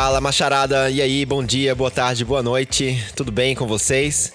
[0.00, 0.88] Fala, macharada.
[0.88, 3.04] E aí, bom dia, boa tarde, boa noite.
[3.14, 4.32] Tudo bem com vocês?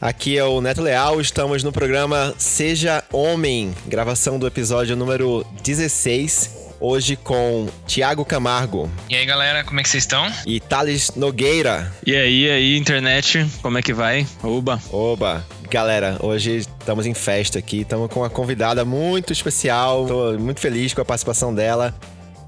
[0.00, 6.76] Aqui é o Neto Leal, estamos no programa Seja Homem, gravação do episódio número 16.
[6.78, 8.88] Hoje com Tiago Camargo.
[9.10, 10.24] E aí, galera, como é que vocês estão?
[10.46, 11.92] E Thales Nogueira.
[12.06, 14.24] E aí, e aí, internet, como é que vai?
[14.40, 14.80] Oba.
[14.92, 15.44] Oba.
[15.68, 20.02] Galera, hoje estamos em festa aqui, estamos com uma convidada muito especial.
[20.02, 21.92] Estou muito feliz com a participação dela,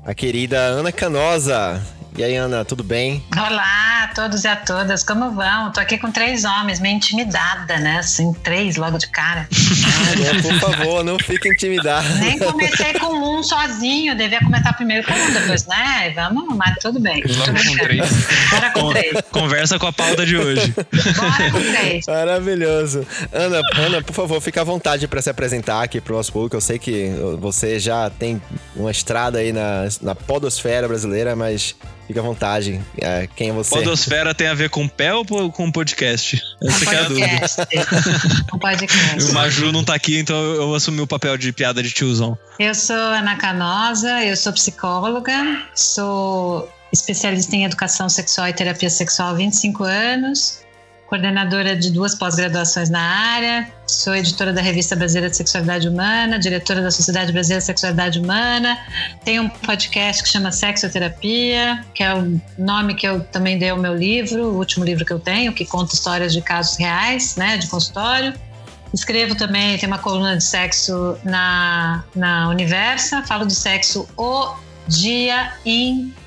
[0.04, 1.99] a querida Ana Canosa.
[2.20, 3.24] E aí, Ana, tudo bem?
[3.34, 5.73] Olá a todos e a todas, como vão?
[5.73, 7.96] Tô aqui com três homens, meio intimidada, né?
[7.96, 9.48] Assim, três logo de cara.
[9.51, 12.06] Ah, por favor, não fique intimidada.
[12.16, 16.12] Nem comecei com um sozinho, devia começar primeiro com um, depois, né?
[16.15, 17.23] Vamos, mas tudo bem.
[17.27, 18.10] Logo com três.
[18.51, 19.12] Bora com três.
[19.32, 20.74] Conversa com a pauta de hoje.
[20.77, 22.05] Bora com três.
[22.07, 23.07] Maravilhoso.
[23.32, 26.55] Ana, Ana, por favor, fique à vontade para se apresentar aqui pro nosso público.
[26.55, 28.43] Eu sei que você já tem
[28.77, 31.74] uma estrada aí na, na podosfera brasileira, mas
[32.10, 32.80] Fica à vontade.
[33.00, 33.70] É, quem é você?
[33.72, 36.42] Podosfera tem a ver com pé ou com podcast?
[36.60, 37.46] Essa um é a dúvida.
[38.52, 39.30] Um podcast.
[39.30, 42.36] O Maju não tá aqui, então eu assumi o papel de piada de tiozão.
[42.58, 49.28] Eu sou Ana Canosa, eu sou psicóloga, sou especialista em educação sexual e terapia sexual
[49.28, 50.58] há 25 anos
[51.10, 56.80] coordenadora de duas pós-graduações na área, sou editora da Revista Brasileira de Sexualidade Humana, diretora
[56.80, 58.78] da Sociedade Brasileira de Sexualidade Humana,
[59.24, 63.76] tenho um podcast que chama Sexoterapia, que é o nome que eu também dei ao
[63.76, 67.56] meu livro, o último livro que eu tenho, que conta histórias de casos reais, né,
[67.56, 68.32] de consultório.
[68.94, 74.54] Escrevo também, tem uma coluna de sexo na, na Universa, falo do sexo o
[74.86, 76.19] dia inteiro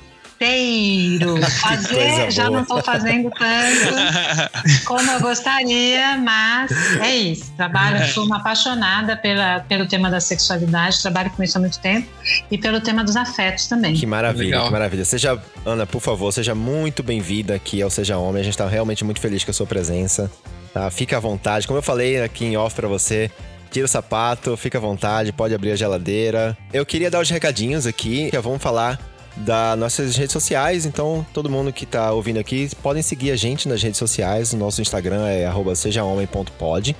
[0.44, 1.40] inteiro.
[1.60, 6.70] Fazer, já não estou fazendo tanto como eu gostaria, mas
[7.00, 7.52] é isso.
[7.56, 12.08] Trabalho, sou uma apaixonada pela, pelo tema da sexualidade, trabalho com isso há muito tempo
[12.50, 13.94] e pelo tema dos afetos também.
[13.94, 14.66] Que maravilha, Legal.
[14.66, 15.04] que maravilha.
[15.04, 18.40] Seja, Ana, por favor, seja muito bem-vinda aqui ao Seja Homem.
[18.40, 20.30] A gente está realmente muito feliz com a sua presença.
[20.72, 20.90] Tá?
[20.90, 21.66] Fica à vontade.
[21.66, 23.30] Como eu falei aqui em off para você,
[23.70, 26.56] tira o sapato, fica à vontade, pode abrir a geladeira.
[26.72, 31.50] Eu queria dar os recadinhos aqui, já vamos falar das nossas redes sociais, então todo
[31.50, 35.26] mundo que tá ouvindo aqui podem seguir a gente nas redes sociais, o nosso Instagram
[35.26, 36.96] é sejahomem.pod.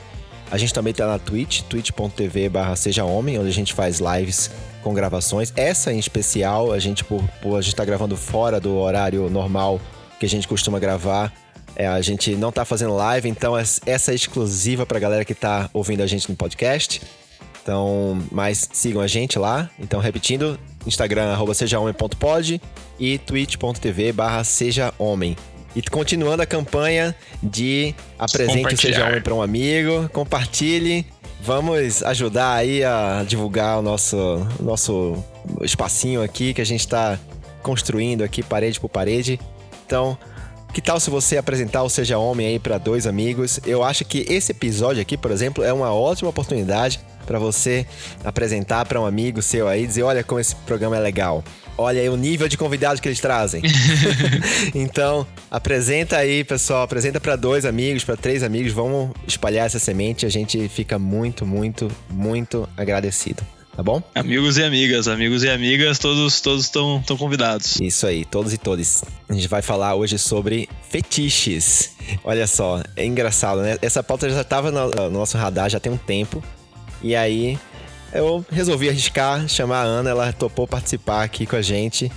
[0.50, 4.50] A gente também tá na Twitch, twitch.tv barra sejahomem, onde a gente faz lives
[4.82, 5.52] com gravações.
[5.56, 9.80] Essa em especial, a gente por, por a gente tá gravando fora do horário normal
[10.20, 11.32] que a gente costuma gravar.
[11.76, 15.68] É, a gente não tá fazendo live, então essa é exclusiva pra galera que tá
[15.72, 17.02] ouvindo a gente no podcast.
[17.62, 19.70] Então, mas sigam a gente lá.
[19.78, 22.60] Então, repetindo, Instagram, arroba sejahomem.pod
[22.98, 25.36] e twitch.tv barra sejahomem.
[25.74, 31.04] E continuando a campanha de apresente o Seja Homem para um amigo, compartilhe.
[31.40, 35.16] Vamos ajudar aí a divulgar o nosso, nosso
[35.62, 37.18] espacinho aqui que a gente está
[37.62, 39.38] construindo aqui parede por parede.
[39.84, 40.16] Então,
[40.74, 43.60] que tal se você apresentar o Seja Homem aí para dois amigos?
[43.64, 47.86] Eu acho que esse episódio aqui, por exemplo, é uma ótima oportunidade para você
[48.24, 51.44] apresentar para um amigo seu aí, dizer, olha como esse programa é legal.
[51.78, 53.62] Olha aí o nível de convidados que eles trazem.
[54.74, 60.26] então, apresenta aí, pessoal, apresenta para dois amigos, para três amigos, vamos espalhar essa semente,
[60.26, 63.44] a gente fica muito, muito, muito agradecido.
[63.76, 64.00] Tá bom?
[64.14, 67.80] Amigos e amigas, amigos e amigas, todos todos estão convidados.
[67.80, 69.02] Isso aí, todos e todas.
[69.28, 71.92] A gente vai falar hoje sobre fetiches.
[72.22, 73.76] Olha só, é engraçado, né?
[73.82, 76.42] Essa pauta já estava no, no nosso radar já tem um tempo.
[77.02, 77.58] E aí
[78.12, 82.12] eu resolvi arriscar, chamar a Ana, ela topou participar aqui com a gente.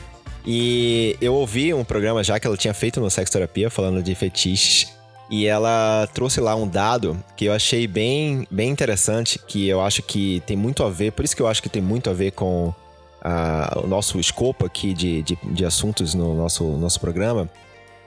[0.46, 4.14] E eu ouvi um programa já que ela tinha feito no Sex Terapia, falando de
[4.14, 4.97] fetiches.
[5.30, 10.02] E ela trouxe lá um dado que eu achei bem, bem interessante, que eu acho
[10.02, 12.32] que tem muito a ver, por isso que eu acho que tem muito a ver
[12.32, 12.74] com
[13.22, 17.50] a, o nosso escopo aqui de, de, de assuntos no nosso, nosso programa.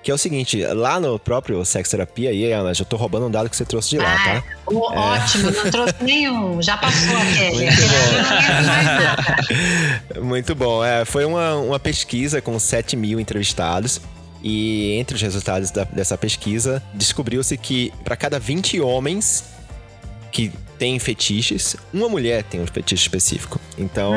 [0.03, 3.31] Que é o seguinte, lá no próprio Sex Terapia, aí, Ana, já tô roubando um
[3.31, 4.43] dado que você trouxe de lá, ah, tá?
[4.75, 7.67] ó- Ótimo, não trouxe nenhum, já passou aquele.
[7.67, 7.83] Muito
[10.15, 10.25] bom.
[10.25, 10.83] Muito bom.
[10.83, 14.01] É, foi uma, uma pesquisa com 7 mil entrevistados.
[14.43, 19.45] E entre os resultados da- dessa pesquisa, descobriu-se que para cada 20 homens
[20.33, 23.61] que têm fetiches, uma mulher tem um fetiche específico.
[23.77, 24.15] Então,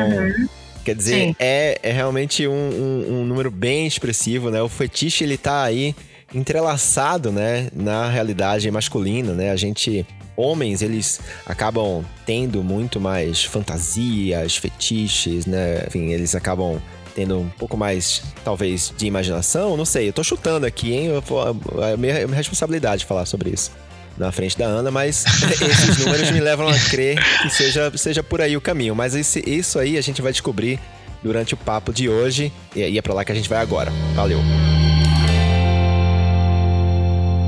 [0.84, 4.62] quer dizer, é, é realmente um, um- um número bem expressivo, né?
[4.62, 5.94] O fetiche, ele tá aí
[6.32, 9.50] entrelaçado, né, na realidade masculina, né?
[9.50, 10.04] A gente
[10.36, 15.84] homens, eles acabam tendo muito mais fantasias, fetiches, né?
[15.86, 16.80] Enfim, eles acabam
[17.14, 20.08] tendo um pouco mais, talvez, de imaginação, não sei.
[20.08, 21.06] Eu tô chutando aqui, hein?
[21.06, 21.46] Eu, vou-
[21.82, 23.70] é minha, é minha responsabilidade falar sobre isso
[24.16, 25.24] na frente da Ana, mas
[25.60, 28.94] esses números me levam a crer que seja, seja por aí o caminho.
[28.94, 30.78] Mas esse- isso aí a gente vai descobrir
[31.22, 32.52] durante o papo de hoje.
[32.76, 33.90] E e é pra lá que a gente vai agora.
[34.14, 34.38] Valeu!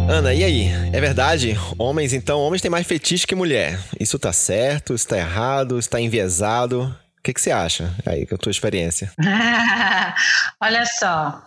[0.09, 0.69] Ana, e aí?
[0.93, 1.59] É verdade?
[1.77, 3.79] Homens, então, homens têm mais fetiche que mulher.
[3.99, 4.95] Isso tá certo?
[4.95, 5.79] Isso tá errado?
[5.79, 6.95] Isso tá enviesado?
[7.27, 9.13] Que, que você acha aí, com a tua experiência?
[10.63, 11.43] Olha só,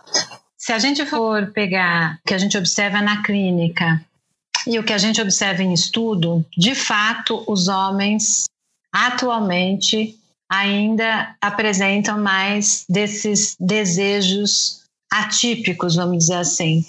[0.54, 4.04] se a gente for pegar o que a gente observa na clínica
[4.66, 8.44] e o que a gente observa em estudo, de fato, os homens
[8.92, 10.18] atualmente
[10.52, 16.84] ainda apresentam mais desses desejos atípicos, vamos dizer assim.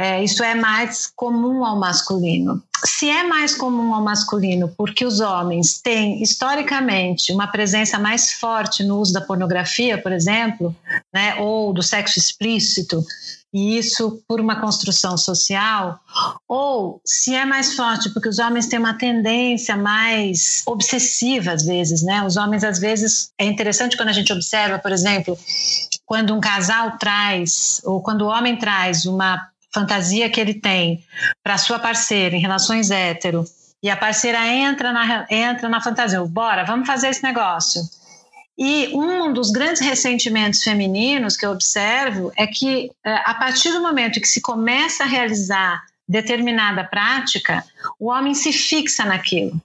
[0.00, 2.62] É, isso é mais comum ao masculino.
[2.84, 8.84] Se é mais comum ao masculino porque os homens têm, historicamente, uma presença mais forte
[8.84, 10.74] no uso da pornografia, por exemplo,
[11.12, 13.04] né, ou do sexo explícito,
[13.52, 15.98] e isso por uma construção social,
[16.46, 22.02] ou se é mais forte porque os homens têm uma tendência mais obsessiva às vezes,
[22.02, 22.22] né?
[22.24, 25.36] Os homens às vezes é interessante quando a gente observa, por exemplo,
[26.06, 31.04] quando um casal traz ou quando o homem traz uma fantasia que ele tem
[31.42, 33.44] para sua parceira em relações hétero
[33.82, 37.82] e a parceira entra na entra na fantasia, bora, vamos fazer esse negócio.
[38.58, 43.80] E um dos grandes ressentimentos femininos que eu observo é que, é, a partir do
[43.80, 47.64] momento que se começa a realizar determinada prática,
[48.00, 49.60] o homem se fixa naquilo.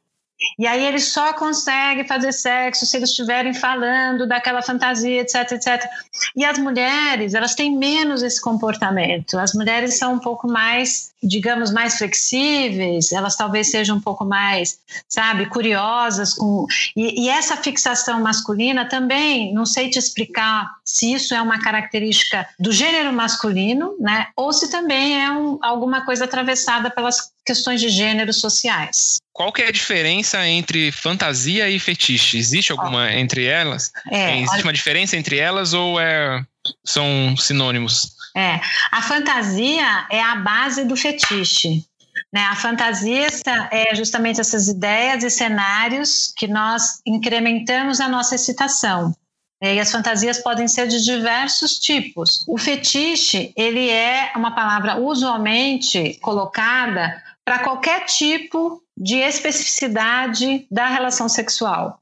[0.58, 5.90] E aí ele só consegue fazer sexo se eles estiverem falando daquela fantasia, etc, etc.
[6.36, 9.38] E as mulheres, elas têm menos esse comportamento.
[9.38, 14.80] As mulheres são um pouco mais, digamos, mais flexíveis, elas talvez sejam um pouco mais,
[15.08, 21.34] sabe, curiosas com e, e essa fixação masculina também, não sei te explicar se isso
[21.34, 26.90] é uma característica do gênero masculino, né, ou se também é um, alguma coisa atravessada
[26.90, 29.18] pelas questões de gênero sociais.
[29.32, 32.38] Qual que é a diferença entre fantasia e fetiche?
[32.38, 33.92] Existe alguma entre elas?
[34.12, 34.64] É, Existe olha...
[34.64, 36.44] uma diferença entre elas ou é,
[36.86, 38.16] são sinônimos?
[38.36, 38.60] É,
[38.92, 41.84] a fantasia é a base do fetiche.
[42.32, 42.42] Né?
[42.42, 43.28] A fantasia
[43.72, 49.16] é justamente essas ideias e cenários que nós incrementamos a nossa excitação.
[49.62, 52.44] E as fantasias podem ser de diversos tipos.
[52.50, 61.28] O fetiche, ele é uma palavra usualmente colocada para qualquer tipo de especificidade da relação
[61.28, 62.00] sexual.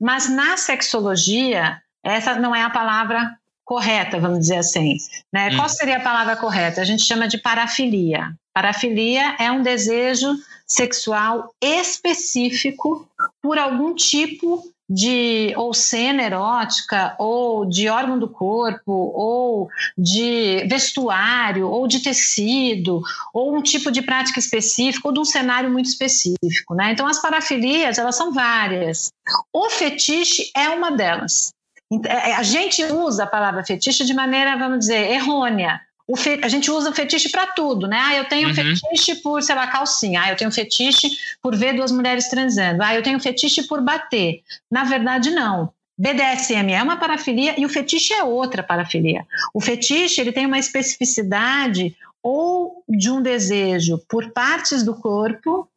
[0.00, 4.96] Mas na sexologia, essa não é a palavra correta, vamos dizer assim.
[5.32, 5.50] Né?
[5.50, 5.56] Hum.
[5.56, 6.80] Qual seria a palavra correta?
[6.80, 8.32] A gente chama de parafilia.
[8.54, 10.34] Parafilia é um desejo
[10.66, 13.08] sexual específico
[13.42, 21.68] por algum tipo de ou cena erótica, ou de órgão do corpo, ou de vestuário,
[21.68, 23.02] ou de tecido,
[23.34, 26.74] ou um tipo de prática específica, ou de um cenário muito específico.
[26.74, 26.92] Né?
[26.92, 29.10] Então, as parafilias, elas são várias.
[29.52, 31.52] O fetiche é uma delas.
[32.06, 35.80] É, a gente usa a palavra fetiche de maneira, vamos dizer, errônea
[36.16, 36.40] fe...
[36.42, 37.98] a gente usa o fetiche para tudo, né?
[38.00, 38.54] Ah, eu tenho uhum.
[38.54, 40.22] fetiche por, sei lá, calcinha.
[40.22, 41.08] Ah, eu tenho fetiche
[41.42, 42.82] por ver duas mulheres transando.
[42.82, 44.42] Ah, eu tenho fetiche por bater.
[44.70, 45.72] Na verdade, não.
[45.98, 49.26] BDSM é uma parafilia e o fetiche é outra parafilia.
[49.52, 55.68] O fetiche ele tem uma especificidade ou de um desejo por partes do corpo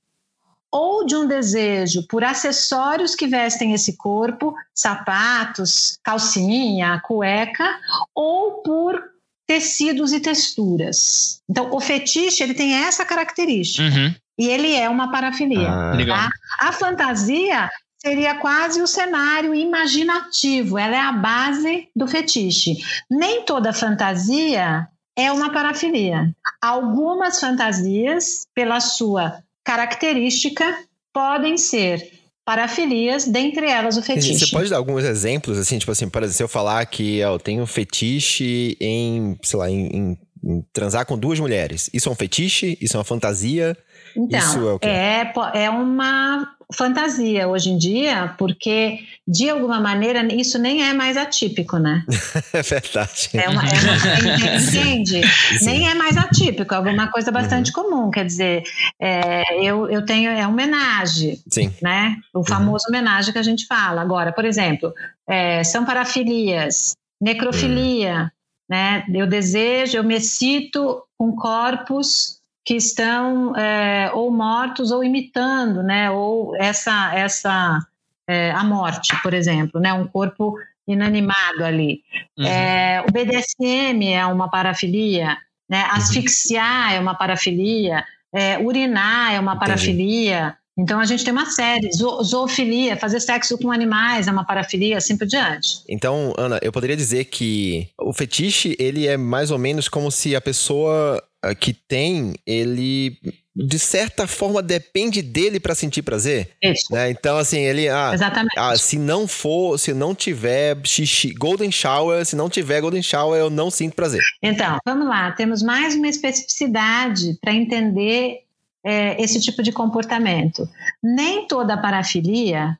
[0.71, 7.77] ou de um desejo por acessórios que vestem esse corpo, sapatos, calcinha, cueca,
[8.15, 9.11] ou por
[9.51, 11.41] tecidos e texturas.
[11.49, 13.83] Então, o fetiche ele tem essa característica.
[13.83, 14.15] Uhum.
[14.39, 15.69] E ele é uma parafilia.
[15.69, 16.29] Ah, tá?
[16.57, 22.77] A fantasia seria quase o cenário imaginativo, ela é a base do fetiche.
[23.09, 26.33] Nem toda fantasia é uma parafilia.
[26.61, 30.65] Algumas fantasias, pela sua característica,
[31.13, 32.20] podem ser
[32.51, 34.37] parafilias, dentre elas o fetiche.
[34.37, 37.39] Você pode dar alguns exemplos, assim, tipo assim, por exemplo, se eu falar que eu
[37.39, 42.15] tenho fetiche em, sei lá, em, em, em transar com duas mulheres, isso é um
[42.15, 42.77] fetiche?
[42.81, 43.77] Isso é uma fantasia?
[44.15, 44.87] Então, isso é, o quê?
[44.87, 51.17] é, é uma fantasia hoje em dia, porque de alguma maneira isso nem é mais
[51.17, 52.03] atípico, né?
[52.53, 53.29] é verdade.
[53.33, 55.21] É uma, é uma, entende?
[55.57, 55.65] Sim.
[55.65, 57.83] Nem é mais atípico, é alguma coisa bastante uhum.
[57.83, 58.11] comum.
[58.11, 58.63] Quer dizer,
[58.99, 61.73] é, eu, eu tenho é homenagem, Sim.
[61.81, 62.17] né?
[62.33, 62.45] O uhum.
[62.45, 62.95] famoso uhum.
[62.95, 64.01] homenagem que a gente fala.
[64.01, 64.93] Agora, por exemplo,
[65.27, 68.29] é, são parafilias, necrofilia, uhum.
[68.69, 69.05] né?
[69.13, 76.11] Eu desejo, eu me cito com corpos que estão é, ou mortos ou imitando, né?
[76.11, 77.79] Ou essa essa
[78.27, 79.91] é, a morte, por exemplo, né?
[79.93, 80.55] Um corpo
[80.87, 82.01] inanimado ali.
[82.37, 82.45] Uhum.
[82.45, 85.37] É, o BDSM é uma parafilia,
[85.69, 85.83] né?
[85.85, 85.91] Uhum.
[85.91, 88.03] Asfixiar é uma parafilia,
[88.33, 90.37] é, urinar é uma parafilia.
[90.37, 90.61] Entendi.
[90.77, 94.97] Então a gente tem uma série, zo zoofilia, fazer sexo com animais é uma parafilia,
[94.97, 95.83] assim por diante.
[95.87, 100.33] Então, Ana, eu poderia dizer que o fetiche, ele é mais ou menos como se
[100.35, 101.21] a pessoa
[101.59, 103.17] que tem, ele
[103.53, 106.51] de certa forma depende dele para sentir prazer.
[106.61, 106.91] Isso.
[106.91, 107.11] Né?
[107.11, 107.89] Então, assim, ele.
[107.89, 108.57] Ah, Exatamente.
[108.57, 113.39] Ah, se não for, se não tiver xixi, Golden Shower, se não tiver Golden Shower,
[113.39, 114.21] eu não sinto prazer.
[114.41, 118.43] Então, vamos lá, temos mais uma especificidade para entender
[118.83, 120.67] é, esse tipo de comportamento.
[121.03, 122.77] Nem toda parafilia,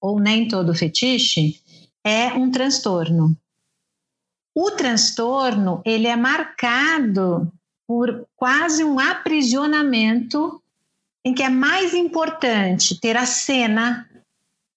[0.00, 1.60] ou nem todo fetiche,
[2.04, 3.36] é um transtorno.
[4.54, 7.50] O transtorno, ele é marcado
[7.88, 10.62] por quase um aprisionamento
[11.24, 14.06] em que é mais importante ter a cena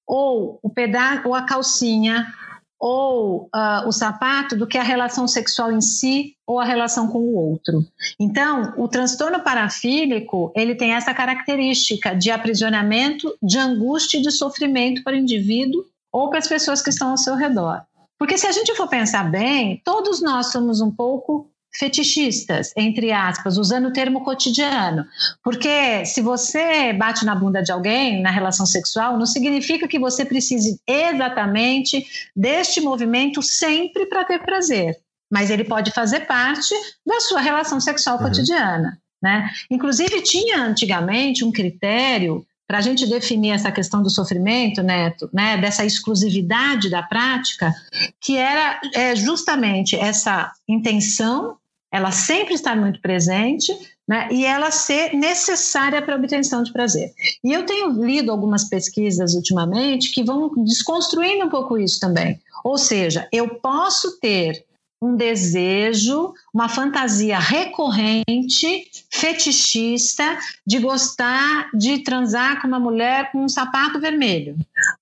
[0.08, 2.34] ou o pedaço ou a calcinha
[2.80, 7.20] ou uh, o sapato do que a relação sexual em si ou a relação com
[7.20, 7.86] o outro.
[8.20, 15.04] Então, o transtorno parafílico ele tem essa característica de aprisionamento, de angústia e de sofrimento
[15.04, 17.84] para o indivíduo ou para as pessoas que estão ao seu redor.
[18.18, 23.58] Porque se a gente for pensar bem, todos nós somos um pouco fetichistas, entre aspas,
[23.58, 25.06] usando o termo cotidiano.
[25.44, 30.26] Porque se você bate na bunda de alguém na relação sexual, não significa que você
[30.26, 34.98] precise exatamente deste movimento sempre para ter prazer.
[35.32, 36.74] Mas ele pode fazer parte
[37.06, 38.24] da sua relação sexual uhum.
[38.24, 39.00] cotidiana.
[39.22, 39.50] Né?
[39.70, 45.58] Inclusive, tinha antigamente um critério para a gente definir essa questão do sofrimento, Neto, né,
[45.58, 47.74] dessa exclusividade da prática,
[48.22, 51.58] que era é, justamente essa intenção
[51.92, 53.72] ela sempre estar muito presente
[54.08, 57.14] né, e ela ser necessária para a obtenção de prazer.
[57.44, 62.40] E eu tenho lido algumas pesquisas ultimamente que vão desconstruindo um pouco isso também.
[62.64, 64.66] Ou seja, eu posso ter
[65.02, 73.50] um desejo, uma fantasia recorrente, fetichista, de gostar de transar com uma mulher com um
[73.50, 74.56] sapato vermelho.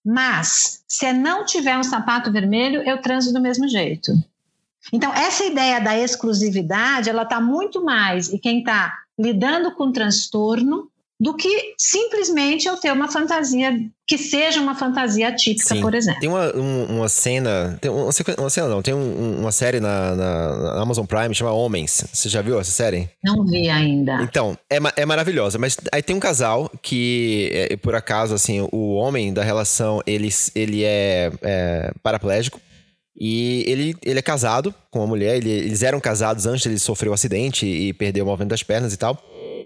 [0.05, 4.13] Mas, se não tiver um sapato vermelho, eu transo do mesmo jeito.
[4.91, 10.89] Então, essa ideia da exclusividade, ela está muito mais e quem está lidando com transtorno
[11.19, 13.77] do que simplesmente eu ter uma fantasia
[14.07, 15.81] que seja uma fantasia típica, Sim.
[15.81, 16.21] por exemplo.
[16.21, 20.15] Tem uma, um, uma cena, tem uma, uma, cena não, tem um, uma série na,
[20.15, 22.05] na, na, Amazon Prime chama Homens.
[22.11, 23.09] Você já viu essa série?
[23.21, 24.23] Não vi ainda.
[24.23, 28.93] Então, é, é maravilhosa, mas aí tem um casal que, é, por acaso, assim, o
[28.93, 32.61] homem da relação, ele, ele é, é paraplégico,
[33.15, 37.11] e ele, ele é casado com uma mulher, ele, eles eram casados antes, ele sofreu
[37.11, 39.21] um acidente e perdeu o movimento das pernas e tal.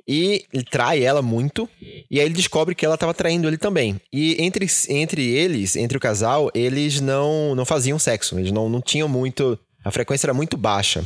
[0.07, 1.69] E ele trai ela muito,
[2.11, 3.99] e aí ele descobre que ela estava traindo ele também.
[4.11, 8.81] E entre, entre eles, entre o casal, eles não, não faziam sexo, eles não, não
[8.81, 9.57] tinham muito.
[9.83, 11.05] A frequência era muito baixa.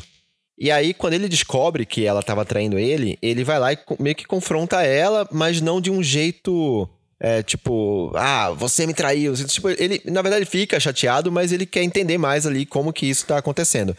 [0.60, 4.16] E aí, quando ele descobre que ela estava traindo ele, ele vai lá e meio
[4.16, 9.34] que confronta ela, mas não de um jeito é, tipo, ah, você me traiu.
[9.34, 13.26] Tipo, ele, na verdade, fica chateado, mas ele quer entender mais ali como que isso
[13.26, 13.96] tá acontecendo.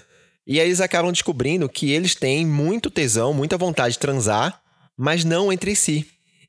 [0.46, 4.60] E aí eles acabam descobrindo que eles têm muito tesão, muita vontade de transar,
[4.96, 6.06] mas não entre si.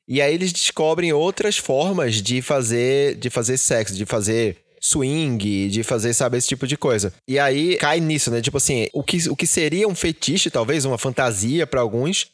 [0.08, 5.82] E aí eles descobrem outras formas de fazer, de fazer sexo, de fazer swing, de
[5.82, 7.12] fazer, sabe, esse tipo de coisa.
[7.28, 8.40] E aí cai nisso, né?
[8.40, 12.28] Tipo assim, o que, o que seria um fetiche, talvez, uma fantasia para alguns,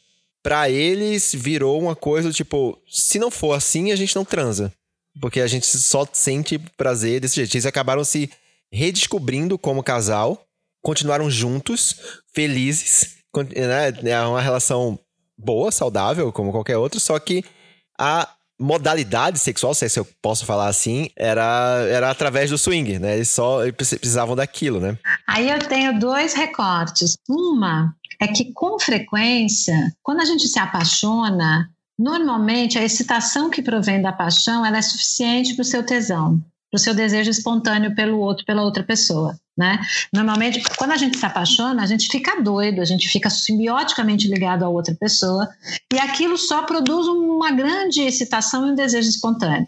[0.47, 4.71] para eles virou uma coisa tipo, se não for assim, a gente não transa.
[5.19, 7.53] Porque a gente só sente prazer desse jeito.
[7.53, 8.29] Eles acabaram se
[8.71, 10.41] redescobrindo como casal,
[10.81, 13.89] continuaram juntos, felizes, né?
[14.09, 14.97] É uma relação
[15.37, 17.43] boa, saudável, como qualquer outra, só que
[17.99, 23.15] a modalidade sexual, se eu posso falar assim, era, era através do swing, né?
[23.15, 24.97] Eles só precisavam daquilo, né?
[25.27, 27.17] Aí eu tenho dois recortes.
[27.27, 34.01] Uma é que, com frequência, quando a gente se apaixona, normalmente a excitação que provém
[34.01, 38.19] da paixão ela é suficiente para o seu tesão, para o seu desejo espontâneo pelo
[38.19, 39.37] outro, pela outra pessoa.
[39.57, 39.79] Né?
[40.13, 44.63] Normalmente, quando a gente se apaixona, a gente fica doido, a gente fica simbioticamente ligado
[44.63, 45.49] a outra pessoa,
[45.91, 49.67] e aquilo só produz uma grande excitação e um desejo espontâneo.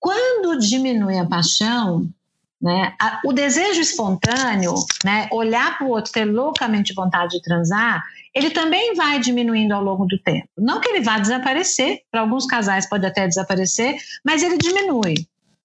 [0.00, 2.10] Quando diminui a paixão,
[2.62, 2.94] né?
[3.24, 8.02] O desejo espontâneo, né, olhar para o outro, ter loucamente vontade de transar,
[8.32, 10.48] ele também vai diminuindo ao longo do tempo.
[10.56, 15.14] Não que ele vá desaparecer, para alguns casais pode até desaparecer, mas ele diminui.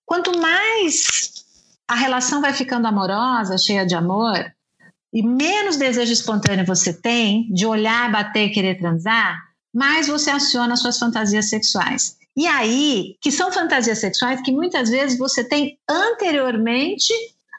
[0.05, 1.45] Quanto mais
[1.87, 4.51] a relação vai ficando amorosa, cheia de amor,
[5.13, 9.37] e menos desejo espontâneo você tem de olhar, bater querer transar,
[9.73, 12.17] mais você aciona suas fantasias sexuais.
[12.37, 17.11] E aí, que são fantasias sexuais que muitas vezes você tem anteriormente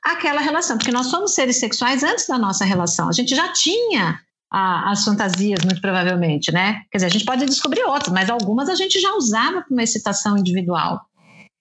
[0.05, 3.09] àquela relação, porque nós somos seres sexuais antes da nossa relação.
[3.09, 6.83] A gente já tinha a, as fantasias, muito provavelmente, né?
[6.93, 9.83] Quer dizer, a gente pode descobrir outras, mas algumas a gente já usava para uma
[9.83, 11.01] excitação individual.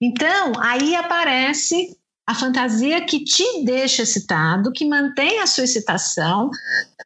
[0.00, 1.96] Então, aí aparece
[2.28, 6.50] a fantasia que te deixa excitado, que mantém a sua excitação,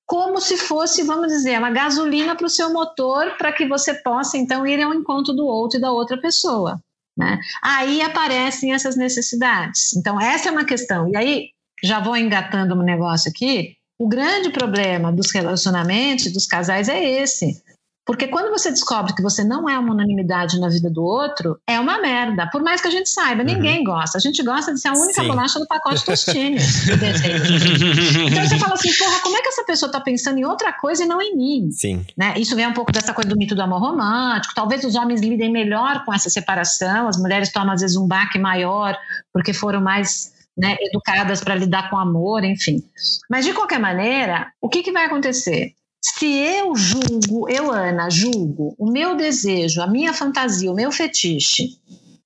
[0.04, 4.36] como se fosse, vamos dizer, uma gasolina para o seu motor, para que você possa
[4.36, 6.82] então ir ao encontro do outro e da outra pessoa.
[7.16, 7.38] Né?
[7.62, 9.94] Aí aparecem essas necessidades.
[9.94, 11.08] Então, essa é uma questão.
[11.08, 11.48] E aí,
[11.84, 13.76] já vou engatando um negócio aqui.
[14.00, 17.61] O grande problema dos relacionamentos, dos casais, é esse.
[18.04, 21.78] Porque quando você descobre que você não é uma unanimidade na vida do outro, é
[21.78, 22.48] uma merda.
[22.50, 23.84] Por mais que a gente saiba, ninguém uhum.
[23.84, 24.18] gosta.
[24.18, 25.28] A gente gosta de ser a única Sim.
[25.28, 26.58] bolacha do pacote tostine.
[28.28, 31.04] então você fala assim, porra, como é que essa pessoa está pensando em outra coisa
[31.04, 31.70] e não em mim?
[31.70, 32.04] Sim.
[32.16, 32.34] Né?
[32.36, 34.54] Isso vem um pouco dessa coisa do mito do amor romântico.
[34.54, 38.38] Talvez os homens lidem melhor com essa separação, as mulheres tomam às vezes um baque
[38.38, 38.98] maior
[39.32, 42.82] porque foram mais né, educadas para lidar com amor, enfim.
[43.30, 45.74] Mas de qualquer maneira, o que, que vai acontecer?
[46.02, 51.78] Se eu julgo, eu, Ana, julgo o meu desejo, a minha fantasia, o meu fetiche,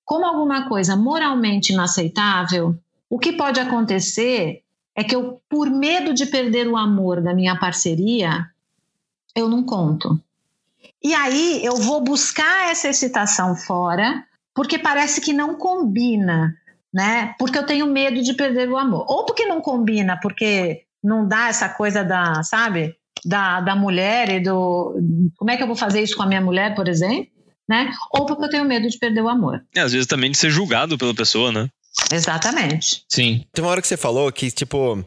[0.02, 2.74] como alguma coisa moralmente inaceitável,
[3.10, 4.62] o que pode acontecer
[4.94, 8.46] é que eu, por medo de perder o amor da minha parceria,
[9.34, 10.18] eu não conto.
[11.04, 16.56] E aí eu vou buscar essa excitação fora, porque parece que não combina,
[16.92, 17.34] né?
[17.38, 19.04] Porque eu tenho medo de perder o amor.
[19.06, 22.95] Ou porque não combina, porque não dá essa coisa da, sabe?
[23.24, 24.96] Da, da mulher e do.
[25.36, 27.26] Como é que eu vou fazer isso com a minha mulher, por exemplo?
[27.68, 27.90] Né?
[28.12, 29.60] Ou porque eu tenho medo de perder o amor.
[29.74, 31.68] É, às vezes também de ser julgado pela pessoa, né?
[32.12, 33.02] Exatamente.
[33.08, 33.44] Sim.
[33.52, 35.04] Tem uma hora que você falou que, tipo,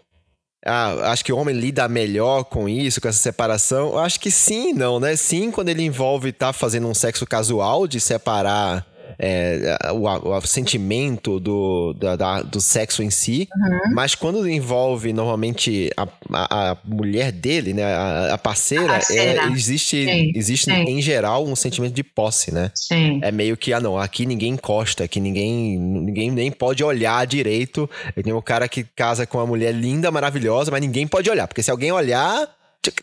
[0.65, 3.89] ah, acho que o homem lida melhor com isso, com essa separação.
[3.89, 5.15] Eu acho que sim, não, né?
[5.15, 8.85] Sim, quando ele envolve estar tá fazendo um sexo casual de separar
[9.19, 13.93] é, o, o, sentimento do, da, da, do sexo em si, uhum.
[13.93, 19.43] mas quando envolve normalmente a, a, a mulher dele, né, a, a parceira, parceira.
[19.43, 20.83] É, existe, sim, existe sim.
[20.83, 22.71] em geral um sentimento de posse, né?
[22.73, 23.19] Sim.
[23.21, 27.89] É meio que, ah não, aqui ninguém encosta, aqui ninguém, ninguém nem pode olhar direito.
[28.24, 31.61] Tem um cara que casa com uma mulher linda, maravilhosa, mas ninguém pode olhar, porque
[31.61, 32.48] se alguém olhar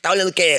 [0.01, 0.59] tá olhando o quê?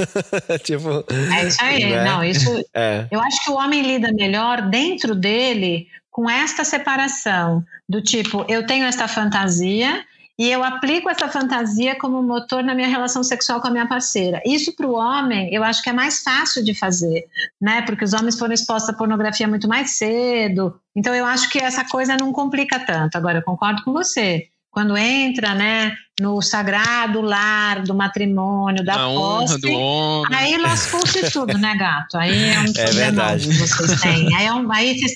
[0.62, 1.04] tipo.
[1.34, 1.86] É isso aí.
[1.86, 2.04] Né?
[2.04, 2.50] Não, isso.
[2.74, 3.06] É.
[3.10, 8.66] Eu acho que o homem lida melhor dentro dele com esta separação do tipo, eu
[8.66, 10.04] tenho esta fantasia
[10.38, 14.40] e eu aplico essa fantasia como motor na minha relação sexual com a minha parceira.
[14.46, 17.26] Isso para o homem, eu acho que é mais fácil de fazer,
[17.60, 17.82] né?
[17.82, 20.78] Porque os homens foram expostos à pornografia muito mais cedo.
[20.96, 23.16] Então eu acho que essa coisa não complica tanto.
[23.16, 29.06] Agora eu concordo com você quando entra, né, no sagrado lar do matrimônio, da a
[29.08, 30.38] posse, do homem.
[30.38, 32.16] aí lascou-se tudo, né, gato?
[32.16, 33.48] Aí é um é verdade.
[33.48, 34.34] que vocês têm.
[34.36, 35.12] Aí, é um, aí, vocês,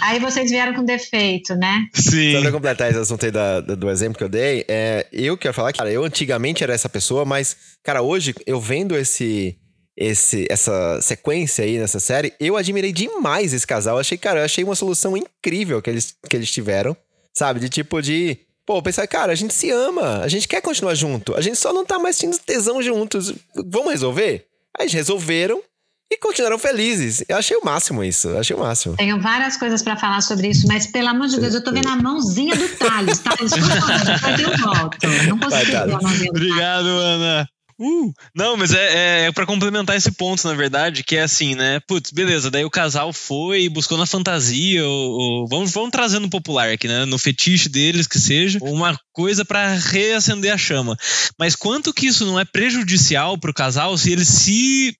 [0.00, 1.86] aí, vocês, vieram com defeito, né?
[1.94, 2.32] Sim.
[2.32, 5.54] Só pra completar esse assunto aí da, do exemplo que eu dei, é, eu quero
[5.54, 9.56] falar que, cara, eu antigamente era essa pessoa, mas, cara, hoje eu vendo esse
[9.96, 13.96] esse, essa sequência aí nessa série, eu admirei demais esse casal.
[13.96, 16.96] Eu achei, cara, eu achei uma solução incrível que eles, que eles tiveram,
[17.36, 17.58] sabe?
[17.58, 21.34] De tipo de Pô, pensar, cara, a gente se ama, a gente quer continuar junto,
[21.34, 23.32] a gente só não tá mais tendo tesão juntos.
[23.54, 24.44] Vamos resolver?
[24.78, 25.62] Aí eles resolveram
[26.12, 27.24] e continuaram felizes.
[27.26, 28.94] Eu achei o máximo isso, achei o máximo.
[28.98, 31.88] Tenho várias coisas para falar sobre isso, mas pelo amor de Deus, eu tô vendo
[31.88, 34.98] a mãozinha do Thales, Thales, por favor, depois eu volto.
[35.28, 37.48] Não consigo ver a mãozinha do Obrigado, Ana.
[37.80, 41.54] Uh, não, mas é, é, é para complementar esse ponto, na verdade, que é assim,
[41.54, 41.78] né?
[41.86, 46.70] Putz, beleza, daí o casal foi buscou na fantasia, ou, ou, vamos, vamos trazendo popular
[46.70, 47.04] aqui, né?
[47.04, 50.96] No fetiche deles, que seja, uma coisa para reacender a chama.
[51.38, 54.96] Mas quanto que isso não é prejudicial pro casal se eles se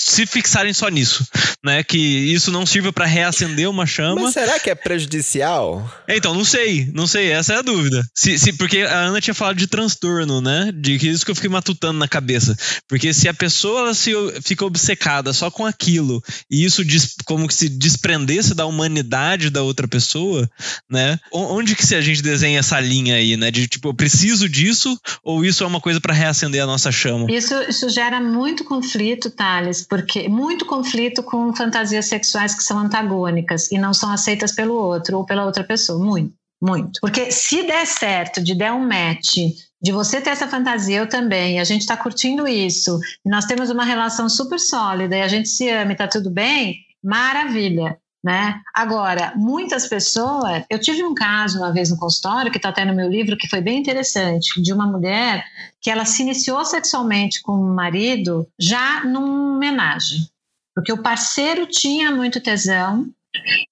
[0.00, 1.26] se fixarem só nisso,
[1.62, 1.82] né?
[1.82, 4.22] Que isso não sirva para reacender uma chama.
[4.22, 5.90] Mas será que é prejudicial?
[6.08, 8.02] Então, não sei, não sei, essa é a dúvida.
[8.14, 10.72] Se, se, porque a Ana tinha falado de transtorno, né?
[10.74, 12.56] De que isso que eu fiquei matutando na cabeça.
[12.88, 17.54] Porque se a pessoa se fica obcecada só com aquilo e isso diz, como que
[17.54, 20.48] se desprendesse da humanidade da outra pessoa,
[20.88, 21.18] né?
[21.30, 23.50] Onde que se a gente desenha essa linha aí, né?
[23.50, 27.30] De tipo, eu preciso disso ou isso é uma coisa para reacender a nossa chama?
[27.30, 33.70] Isso, isso gera muito conflito, Thales porque muito conflito com fantasias sexuais que são antagônicas
[33.72, 37.00] e não são aceitas pelo outro ou pela outra pessoa, muito, muito.
[37.00, 39.38] Porque se der certo, de der um match,
[39.82, 43.68] de você ter essa fantasia, eu também, a gente está curtindo isso, e nós temos
[43.68, 47.98] uma relação super sólida e a gente se ama e está tudo bem, maravilha.
[48.22, 48.60] Né?
[48.74, 50.64] Agora, muitas pessoas.
[50.68, 53.48] Eu tive um caso uma vez no consultório, que está até no meu livro, que
[53.48, 55.44] foi bem interessante, de uma mulher
[55.80, 60.28] que ela se iniciou sexualmente com o marido já num homenagem.
[60.74, 63.08] Porque o parceiro tinha muito tesão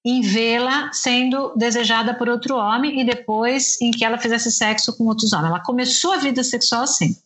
[0.05, 5.05] em vê-la sendo desejada por outro homem e depois em que ela fizesse sexo com
[5.05, 5.51] outros homens.
[5.51, 7.17] Ela começou a vida sexual assim,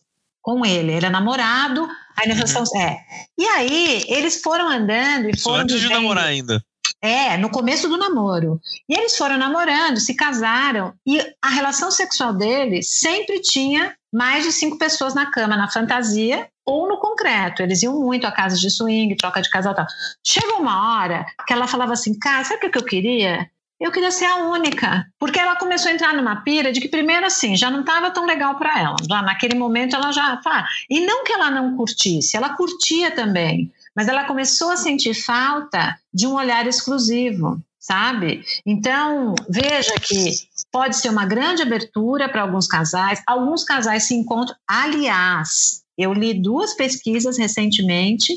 [0.41, 0.91] com ele.
[0.91, 2.81] Ele é namorado, aí uhum.
[2.81, 2.99] é.
[3.37, 5.57] E aí eles foram andando e foram.
[5.57, 6.63] Só antes de namorar ainda.
[7.03, 8.61] É, no começo do namoro.
[8.87, 14.53] E eles foram namorando, se casaram, e a relação sexual deles sempre tinha mais de
[14.53, 17.61] cinco pessoas na cama, na fantasia ou no concreto.
[17.61, 19.85] Eles iam muito a casa de swing, troca de casal tal.
[20.25, 23.49] Chegou uma hora que ela falava assim, cara, sabe o que eu queria?
[23.81, 27.25] Eu queria ser a única, porque ela começou a entrar numa pira de que primeiro
[27.25, 30.65] assim já não estava tão legal para ela, já naquele momento ela já tá.
[30.89, 35.97] E não que ela não curtisse, ela curtia também, mas ela começou a sentir falta
[36.13, 38.43] de um olhar exclusivo, sabe?
[38.65, 40.31] Então, veja que
[40.71, 43.21] pode ser uma grande abertura para alguns casais.
[43.27, 44.55] Alguns casais se encontram.
[44.67, 48.33] Aliás, eu li duas pesquisas recentemente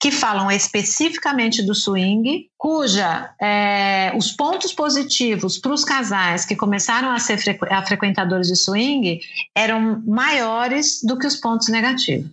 [0.00, 7.12] que falam especificamente do swing, cuja é, os pontos positivos para os casais que começaram
[7.12, 9.20] a ser frequ a frequentadores de swing
[9.54, 12.28] eram maiores do que os pontos negativos.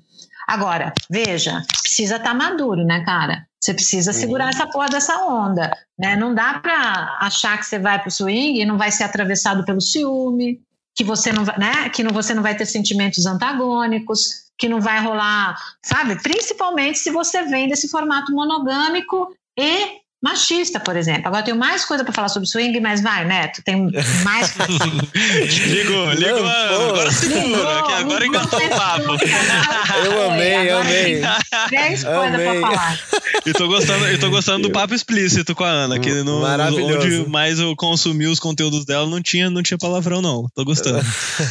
[0.48, 1.62] Agora, veja,
[2.00, 3.46] precisa estar tá maduro, né, cara?
[3.60, 4.50] Você precisa segurar uhum.
[4.52, 6.16] essa porra dessa onda, né?
[6.16, 9.82] Não dá para achar que você vai pro swing e não vai ser atravessado pelo
[9.82, 10.62] ciúme,
[10.96, 11.90] que você não vai, né?
[11.90, 16.22] Que não, você não vai ter sentimentos antagônicos, que não vai rolar, sabe?
[16.22, 21.28] Principalmente se você vem desse formato monogâmico e machista, por exemplo.
[21.28, 23.90] Agora eu tenho mais coisa para falar sobre swing, mas vai, Neto, tem
[24.24, 24.54] mais
[25.68, 26.46] Ligou, ligou.
[26.46, 29.18] Agora segura, que agora engatou o papo.
[30.06, 31.22] Eu amei, eu amei.
[31.70, 33.00] Três coisas pra falar.
[33.46, 37.30] E tô gostando, eu tô gostando do papo explícito com a Ana, que no, onde
[37.30, 40.48] mais eu consumi os conteúdos dela não tinha, não tinha palavrão, não.
[40.54, 41.00] Tô gostando.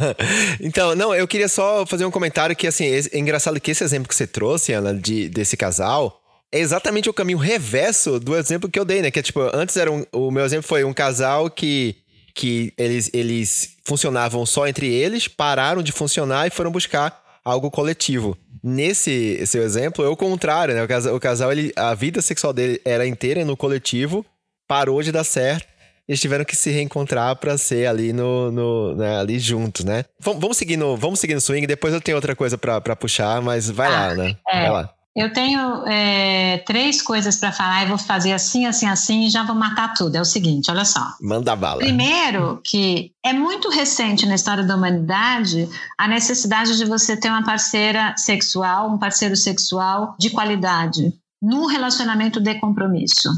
[0.61, 4.09] então, não, eu queria só fazer um comentário que, assim, é engraçado que esse exemplo
[4.09, 6.18] que você trouxe, Ana, de, desse casal,
[6.53, 9.11] é exatamente o caminho reverso do exemplo que eu dei, né?
[9.11, 11.97] Que é tipo, antes era um, o meu exemplo foi um casal que,
[12.35, 18.37] que eles, eles funcionavam só entre eles, pararam de funcionar e foram buscar algo coletivo.
[18.63, 20.83] Nesse seu exemplo, é o contrário, né?
[20.83, 24.25] O casal, o casal ele, a vida sexual dele era inteira no coletivo,
[24.67, 25.67] parou de dar certo.
[26.09, 30.07] Eles tiveram que se reencontrar para ser ali no, no né, ali juntos, né?
[30.19, 31.67] Vamos, vamos seguir no, vamos seguir no swing.
[31.67, 34.37] Depois eu tenho outra coisa para puxar, mas vai ah, lá, né?
[34.49, 34.63] É.
[34.63, 34.98] Vai lá.
[35.17, 39.43] Eu tenho é, três coisas para falar e vou fazer assim, assim, assim e já
[39.43, 40.15] vou matar tudo.
[40.15, 41.15] É o seguinte, olha só.
[41.21, 41.81] Manda bala.
[41.81, 45.69] Primeiro, que é muito recente na história da humanidade
[45.99, 52.41] a necessidade de você ter uma parceira sexual, um parceiro sexual de qualidade, num relacionamento
[52.41, 53.29] de compromisso.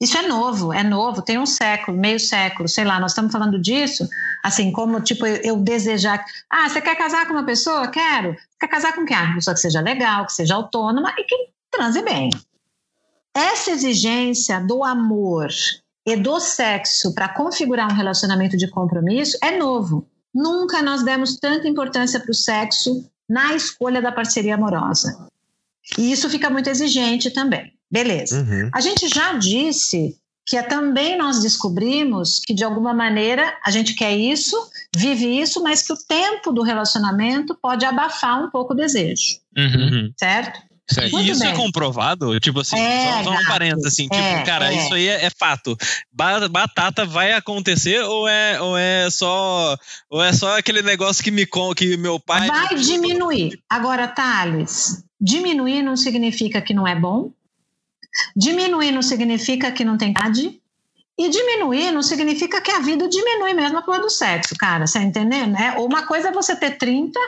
[0.00, 3.60] Isso é novo, é novo, tem um século, meio século, sei lá, nós estamos falando
[3.60, 4.08] disso,
[4.44, 6.24] assim, como, tipo, eu, eu desejar.
[6.48, 7.88] Ah, você quer casar com uma pessoa?
[7.88, 8.36] Quero.
[8.60, 9.16] Quer casar com quem?
[9.16, 12.30] Ah, uma pessoa que seja legal, que seja autônoma e que transe bem.
[13.34, 15.48] Essa exigência do amor
[16.06, 20.06] e do sexo para configurar um relacionamento de compromisso é novo.
[20.32, 25.28] Nunca nós demos tanta importância para o sexo na escolha da parceria amorosa.
[25.98, 27.77] E isso fica muito exigente também.
[27.90, 28.40] Beleza.
[28.40, 28.70] Uhum.
[28.74, 33.94] A gente já disse que é também nós descobrimos que de alguma maneira a gente
[33.94, 34.56] quer isso,
[34.96, 39.40] vive isso, mas que o tempo do relacionamento pode abafar um pouco o desejo.
[39.56, 40.10] Uhum.
[40.18, 40.68] Certo?
[40.90, 41.54] E isso é bem.
[41.54, 42.40] é comprovado?
[42.40, 44.76] Tipo assim, é, só, só um parênteses, assim, é, tipo, cara, é.
[44.76, 45.76] isso aí é, é, fato.
[46.50, 49.76] Batata vai acontecer ou é, ou é só
[50.08, 51.46] ou é só aquele negócio que me
[51.76, 53.60] que meu pai vai diminuir.
[53.68, 57.32] Agora, Thales, diminuir não significa que não é bom,
[58.36, 60.60] Diminuir não significa que não tem idade.
[61.18, 64.86] E diminuir não significa que a vida diminui mesmo a cor do sexo, cara.
[64.86, 65.52] Você entendendo?
[65.52, 65.72] Né?
[65.78, 67.18] Uma coisa é você ter 30,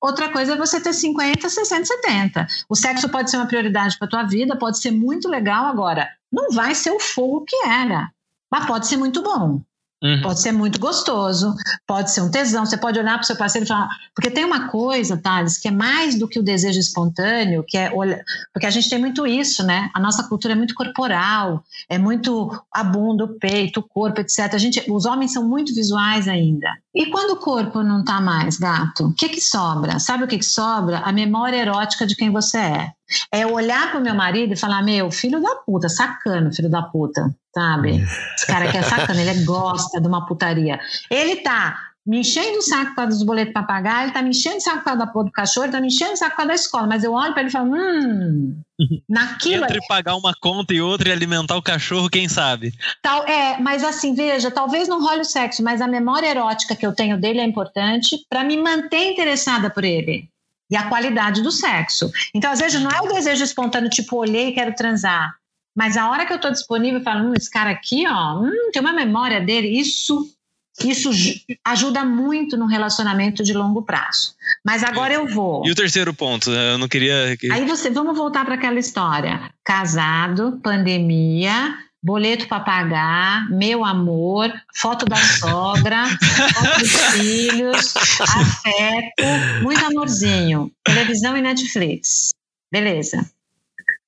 [0.00, 2.46] outra coisa é você ter 50, 60, 70.
[2.70, 6.08] O sexo pode ser uma prioridade para tua vida, pode ser muito legal agora.
[6.32, 8.10] Não vai ser o fogo que era,
[8.50, 9.60] mas pode ser muito bom.
[10.04, 10.20] Uhum.
[10.20, 11.54] Pode ser muito gostoso,
[11.86, 12.66] pode ser um tesão.
[12.66, 13.88] Você pode olhar para o seu parceiro e falar.
[14.14, 17.90] Porque tem uma coisa, Thales, que é mais do que o desejo espontâneo, que é
[17.90, 18.20] olhar.
[18.52, 19.88] Porque a gente tem muito isso, né?
[19.94, 24.52] A nossa cultura é muito corporal, é muito a bunda, o peito, o corpo, etc.
[24.52, 26.68] A gente, os homens são muito visuais ainda.
[26.94, 29.98] E quando o corpo não está mais, gato, o que, que sobra?
[29.98, 30.98] Sabe o que, que sobra?
[30.98, 32.92] A memória erótica de quem você é.
[33.32, 36.82] É olhar para o meu marido e falar: Meu, filho da puta, sacana, filho da
[36.82, 38.02] puta, sabe?
[38.36, 40.78] Esse cara aqui é sacana, ele gosta de uma putaria.
[41.10, 44.28] Ele tá me enchendo o saco por causa dos boletos para pagar, ele tá me
[44.30, 46.32] enchendo o saco por causa da porra do cachorro, ele tá me enchendo o saco
[46.32, 48.60] por causa da escola, mas eu olho para ele e falo, hum,
[49.08, 49.64] naquilo...
[49.64, 52.74] Entre pagar uma conta e outra e alimentar o cachorro, quem sabe?
[53.00, 56.86] Tal, é, mas assim, veja, talvez não role o sexo, mas a memória erótica que
[56.86, 60.28] eu tenho dele é importante para me manter interessada por ele
[60.70, 62.10] e a qualidade do sexo.
[62.34, 65.34] Então, às vezes, não é o desejo espontâneo, tipo, olhei e quero transar.
[65.76, 68.70] Mas a hora que eu estou disponível, eu falo, hum, esse cara aqui, ó, hum,
[68.72, 70.30] tem uma memória dele, isso,
[70.84, 71.10] isso
[71.64, 74.34] ajuda muito no relacionamento de longo prazo.
[74.64, 75.66] Mas agora eu vou.
[75.66, 77.36] E o terceiro ponto, eu não queria.
[77.52, 85.06] Aí você, vamos voltar para aquela história: casado, pandemia, boleto para pagar, meu amor, foto
[85.06, 86.04] da sogra,
[86.52, 92.28] foto dos filhos, afeto, muito amorzinho, televisão e Netflix.
[92.70, 93.24] Beleza.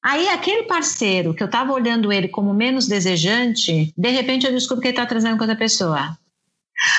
[0.04, 4.82] Aí aquele parceiro que eu estava olhando ele como menos desejante, de repente eu descubro
[4.82, 6.16] que ele está trazendo com outra pessoa.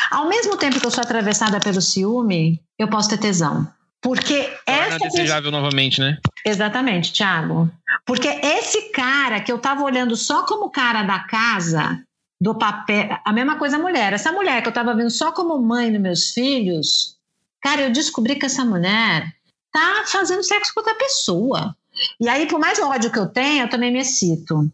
[0.10, 3.68] Ao mesmo tempo que eu sou atravessada pelo ciúme, eu posso ter tesão.
[4.02, 4.96] Porque essa.
[4.96, 6.18] É desejável novamente, né?
[6.46, 7.70] Exatamente, Thiago.
[8.06, 12.02] Porque esse cara que eu tava olhando só como cara da casa,
[12.40, 13.18] do papel.
[13.26, 14.14] A mesma coisa a mulher.
[14.14, 17.18] Essa mulher que eu tava vendo só como mãe dos meus filhos,
[17.62, 19.34] cara, eu descobri que essa mulher
[19.72, 21.76] tá fazendo sexo com outra pessoa.
[22.20, 24.70] E aí, por mais ódio que eu tenha, eu também me excito.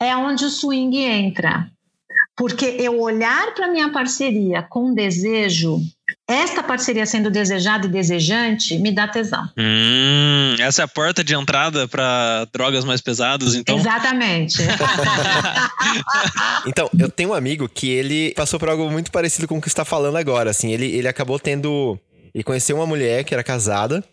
[0.00, 1.70] É onde o swing entra.
[2.36, 5.80] Porque eu olhar para minha parceria com desejo,
[6.28, 9.48] esta parceria sendo desejada e desejante, me dá tesão.
[9.56, 13.76] Hum, essa é a porta de entrada para drogas mais pesadas, então?
[13.76, 14.58] Exatamente.
[16.66, 19.68] então, eu tenho um amigo que ele passou por algo muito parecido com o que
[19.68, 20.50] está falando agora.
[20.50, 21.98] Assim, ele, ele acabou tendo.
[22.32, 24.04] Ele conheceu uma mulher que era casada.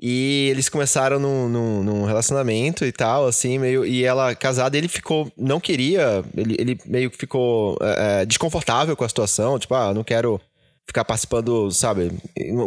[0.00, 3.84] E eles começaram num, num, num, relacionamento e tal, assim, meio.
[3.84, 5.32] E ela casada, ele ficou.
[5.36, 6.24] Não queria.
[6.36, 9.58] Ele, ele meio que ficou é, desconfortável com a situação.
[9.58, 10.40] Tipo, ah, não quero
[10.88, 12.10] ficar participando, sabe,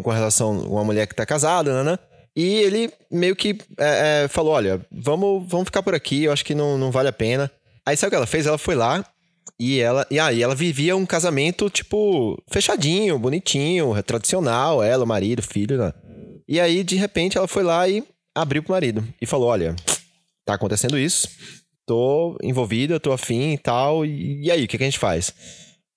[0.04, 1.92] com relação a uma mulher que tá casada, né?
[1.92, 2.00] né?
[2.36, 6.46] E ele meio que é, é, falou: olha, vamos, vamos ficar por aqui, eu acho
[6.46, 7.52] que não, não vale a pena.
[7.86, 8.46] Aí sabe o que ela fez?
[8.46, 9.04] Ela foi lá
[9.60, 15.42] e ela, e aí ela vivia um casamento, tipo, fechadinho, bonitinho, tradicional, ela, o marido,
[15.42, 15.94] filho, né?
[16.48, 18.04] E aí, de repente, ela foi lá e
[18.36, 19.76] abriu pro marido e falou: Olha,
[20.46, 21.28] tá acontecendo isso,
[21.88, 25.34] tô envolvida, tô afim e tal, e, e aí, o que, que a gente faz?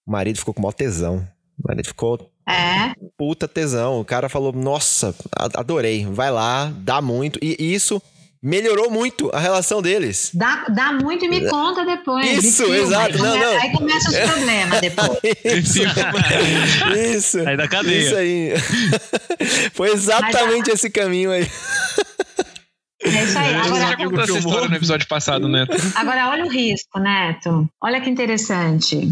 [0.07, 1.27] O marido ficou com maior tesão.
[1.65, 2.93] O marido ficou é.
[3.17, 4.01] puta tesão.
[4.01, 5.15] O cara falou: Nossa,
[5.55, 7.39] adorei, vai lá, dá muito.
[7.43, 8.03] E isso
[8.43, 10.31] melhorou muito a relação deles.
[10.35, 12.45] Dá, dá muito e me conta depois.
[12.45, 13.15] Isso, filma, exato.
[13.15, 13.63] Aí, não, começa, não.
[13.63, 15.19] aí começa os problemas depois.
[15.45, 15.83] isso.
[16.95, 17.49] isso.
[17.49, 17.99] Aí da cadeia.
[17.99, 18.53] Isso aí.
[19.73, 21.49] Foi exatamente esse caminho aí.
[23.03, 23.55] É isso aí.
[23.55, 25.77] Agora, Você já contou essa história no episódio passado, Neto.
[25.95, 27.67] Agora, olha o risco, Neto.
[27.83, 29.11] Olha que interessante.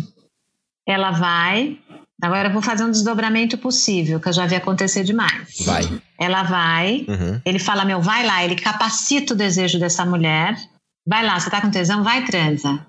[0.86, 1.78] Ela vai,
[2.22, 5.58] Agora eu vou fazer um desdobramento possível, que eu já vi acontecer demais.
[5.66, 5.82] Vai.
[6.16, 7.40] Ela vai, uhum.
[7.44, 10.56] ele fala, meu, vai lá, ele capacita o desejo dessa mulher.
[11.04, 12.86] Vai lá, você tá com tesão, vai transa.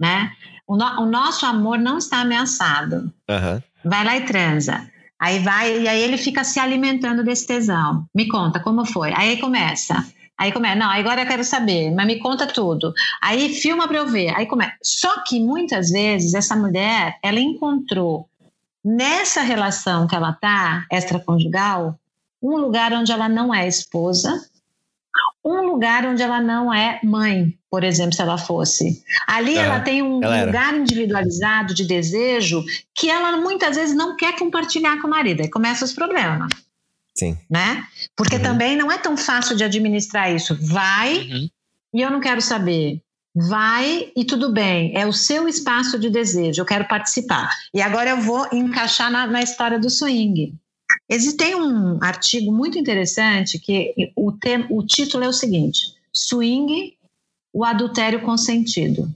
[0.00, 0.32] Né?
[0.66, 3.12] O, no, o nosso amor não está ameaçado.
[3.30, 3.62] Uhum.
[3.84, 4.90] Vai lá e transa.
[5.20, 8.06] Aí vai, e aí ele fica se alimentando desse tesão.
[8.12, 9.12] Me conta, como foi?
[9.14, 10.04] Aí começa.
[10.36, 12.92] Aí começa, não, agora eu quero saber, mas me conta tudo.
[13.22, 14.34] Aí filma para eu ver.
[14.36, 14.74] Aí começa.
[14.82, 18.28] Só que muitas vezes essa mulher, ela encontrou
[18.84, 21.98] nessa relação que ela está, extraconjugal,
[22.42, 24.30] um lugar onde ela não é esposa,
[25.44, 29.02] um lugar onde ela não é mãe, por exemplo, se ela fosse.
[29.26, 35.00] Ali ela tem um lugar individualizado de desejo que ela muitas vezes não quer compartilhar
[35.00, 35.42] com o marido.
[35.42, 36.50] Aí começam os problemas.
[37.16, 37.38] Sim.
[37.48, 37.84] Né?
[38.16, 38.42] Porque uhum.
[38.42, 40.56] também não é tão fácil de administrar isso.
[40.66, 41.48] Vai uhum.
[41.94, 43.00] e eu não quero saber.
[43.34, 47.50] Vai e tudo bem, é o seu espaço de desejo, eu quero participar.
[47.74, 50.54] E agora eu vou encaixar na, na história do swing.
[51.08, 56.96] Existe um artigo muito interessante que o, tem, o título é o seguinte: Swing,
[57.52, 59.12] o adultério consentido.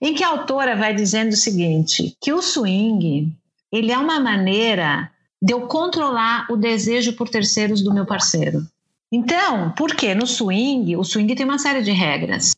[0.00, 3.30] Em que a autora vai dizendo o seguinte: que o swing
[3.70, 5.10] ele é uma maneira
[5.40, 8.66] de eu controlar o desejo por terceiros do meu parceiro.
[9.12, 10.14] Então, por quê?
[10.14, 12.52] No swing, o swing tem uma série de regras.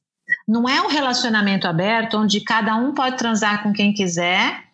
[0.46, 4.64] Não é um relacionamento aberto onde cada um pode transar com quem quiser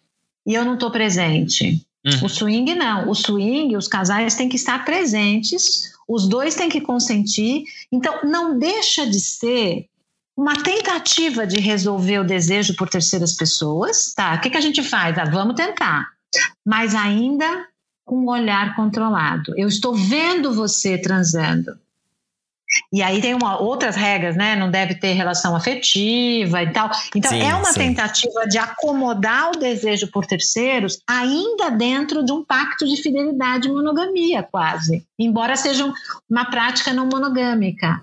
[0.47, 1.85] e eu não estou presente.
[2.05, 2.27] Uhum.
[2.27, 3.09] O swing não.
[3.11, 7.65] O swing, os casais têm que estar presentes, os dois têm que consentir.
[7.91, 9.89] Então, não deixa de ser
[10.37, 14.13] uma tentativa de resolver o desejo por terceiras pessoas.
[14.15, 15.19] Tá, o que, que a gente faz?
[15.19, 16.07] Ah, vamos tentar.
[16.65, 17.67] Mas ainda
[18.05, 19.53] com um olhar controlado.
[19.57, 21.77] Eu estou vendo você transando.
[22.93, 24.57] E aí tem uma, outras regras, né?
[24.57, 26.91] Não deve ter relação afetiva e tal.
[27.15, 27.81] Então sim, é uma sim.
[27.81, 33.73] tentativa de acomodar o desejo por terceiros ainda dentro de um pacto de fidelidade e
[33.73, 35.05] monogamia, quase.
[35.19, 35.93] Embora seja
[36.29, 38.03] uma prática não monogâmica.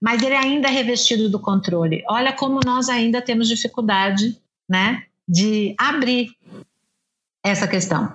[0.00, 2.04] Mas ele ainda é revestido do controle.
[2.08, 4.36] Olha como nós ainda temos dificuldade,
[4.68, 5.04] né?
[5.26, 6.30] De abrir
[7.44, 8.12] essa questão.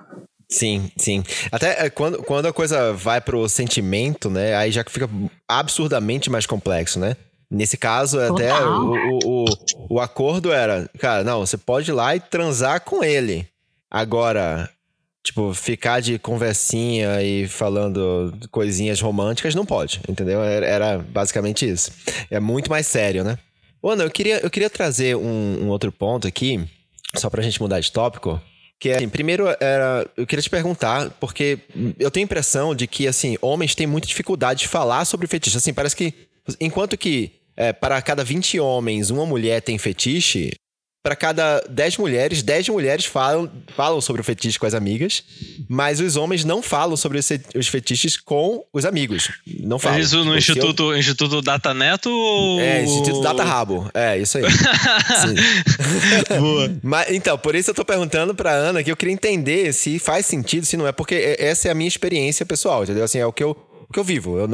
[0.54, 1.24] Sim, sim.
[1.50, 4.54] Até é, quando, quando a coisa vai pro sentimento, né?
[4.54, 5.10] Aí já fica
[5.48, 7.16] absurdamente mais complexo, né?
[7.50, 9.44] Nesse caso, até o, o, o,
[9.90, 13.46] o, acordo era, cara, não, você pode ir lá e transar com ele.
[13.90, 14.70] Agora,
[15.24, 20.42] tipo, ficar de conversinha e falando coisinhas românticas não pode, entendeu?
[20.42, 21.90] Era, era basicamente isso.
[22.30, 23.38] É muito mais sério, né?
[23.82, 26.64] Ana, eu queria, eu queria trazer um, um outro ponto aqui,
[27.16, 28.40] só pra gente mudar de tópico.
[28.84, 31.58] Que é, assim, primeiro era, eu queria te perguntar, porque
[31.98, 35.56] eu tenho a impressão de que, assim, homens têm muita dificuldade de falar sobre fetiche.
[35.56, 36.12] Assim, parece que,
[36.60, 40.52] enquanto que é, para cada 20 homens, uma mulher tem fetiche,
[41.04, 45.22] para cada 10 mulheres, 10 mulheres falam, falam sobre o fetiche com as amigas,
[45.68, 49.30] mas os homens não falam sobre os fetiches com os amigos.
[49.46, 49.98] Não falam.
[49.98, 50.98] É isso no Instituto, eu...
[50.98, 52.58] Instituto Data Neto ou...
[52.58, 53.90] É, Instituto Data Rabo.
[53.92, 54.44] É, isso aí.
[56.40, 56.74] Boa.
[56.82, 60.24] Mas, então, por isso eu tô perguntando pra Ana que eu queria entender se faz
[60.24, 63.04] sentido, se não é, porque essa é a minha experiência pessoal, entendeu?
[63.04, 63.50] Assim, é o que eu,
[63.86, 64.38] o que eu vivo.
[64.38, 64.48] Eu,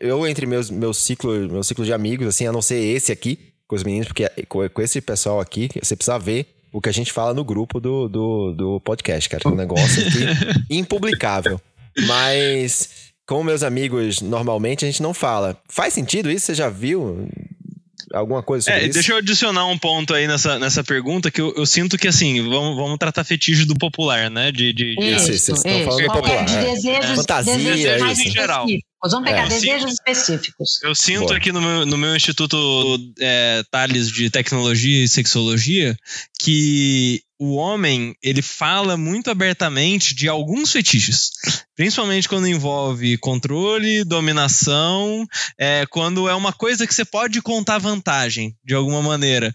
[0.00, 3.49] eu entre meus, meus, ciclos, meu ciclo de amigos, assim, a não ser esse aqui,
[3.70, 7.12] com os meninos, porque com esse pessoal aqui, você precisa ver o que a gente
[7.12, 9.44] fala no grupo do, do, do podcast, cara.
[9.46, 10.24] É um negócio aqui
[10.68, 11.60] impublicável.
[12.04, 15.56] Mas, com meus amigos, normalmente a gente não fala.
[15.68, 16.46] Faz sentido isso?
[16.46, 17.28] Você já viu?
[18.12, 18.94] Alguma coisa sobre é, isso?
[18.94, 22.42] Deixa eu adicionar um ponto aí nessa, nessa pergunta, que eu, eu sinto que, assim,
[22.42, 24.50] vamos, vamos tratar fetiche do popular, né?
[24.50, 25.10] De, de, de...
[25.10, 26.44] Isso, isso, vocês estão falando popular.
[26.44, 27.16] De desejos, é.
[27.16, 28.66] Fantasia, desejos mais em geral.
[29.02, 29.48] Vamos pegar é.
[29.48, 30.82] desejos específicos.
[30.82, 31.36] Eu sinto Boa.
[31.36, 35.96] aqui no meu, no meu Instituto é, Tales de Tecnologia e Sexologia
[36.38, 41.30] que o homem ele fala muito abertamente de alguns fetiches,
[41.74, 45.26] principalmente quando envolve controle, dominação,
[45.58, 49.50] é, quando é uma coisa que você pode contar vantagem de alguma maneira.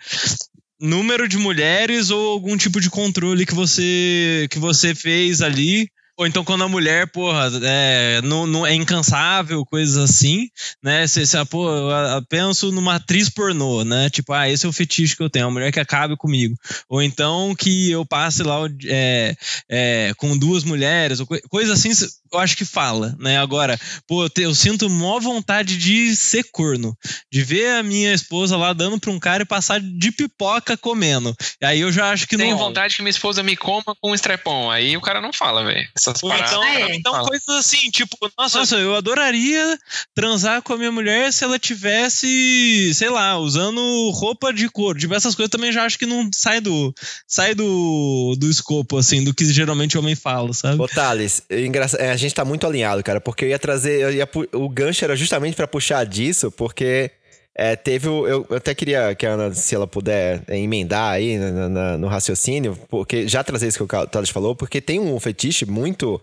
[0.81, 6.25] Número de mulheres ou algum tipo de controle que você que você fez ali ou
[6.25, 10.49] então quando a mulher, porra, é, não, não é incansável, coisas assim,
[10.81, 11.05] né?
[11.05, 14.09] Você pô, eu penso numa atriz pornô, né?
[14.09, 16.57] Tipo, ah, esse é o fetiche que eu tenho, uma mulher que acabe comigo.
[16.87, 19.35] Ou então que eu passe lá é,
[19.69, 21.91] é, com duas mulheres, ou coisa assim,
[22.35, 23.37] eu acho que fala, né?
[23.37, 26.95] Agora, pô, eu, te, eu sinto maior vontade de ser corno,
[27.31, 31.35] de ver a minha esposa lá dando pra um cara e passar de pipoca comendo.
[31.63, 32.57] Aí eu já acho que Tenho não.
[32.57, 34.69] Tenho vontade que minha esposa me coma com um strepon.
[34.69, 36.51] Aí o cara não fala, velho essas paradas.
[36.51, 36.95] Então, é.
[36.95, 39.77] então coisas assim, tipo, nossa, nossa, eu adoraria
[40.13, 44.97] transar com a minha mulher se ela tivesse, sei lá, usando roupa de couro.
[44.97, 46.93] Diversas coisas também já acho que não sai do
[47.27, 50.81] sai do, do escopo, assim, do que geralmente o homem fala, sabe?
[50.81, 54.29] Ô, Thales, é, a gente tá muito alinhado, cara, porque eu ia trazer, eu ia,
[54.53, 57.11] o gancho era justamente para puxar disso, porque
[57.57, 58.27] é, teve o.
[58.27, 62.07] Eu, até queria que a Ana, se ela puder é, emendar aí na, na, no
[62.07, 66.19] raciocínio, porque já trazer isso que o Thales falou, porque tem um fetiche muito.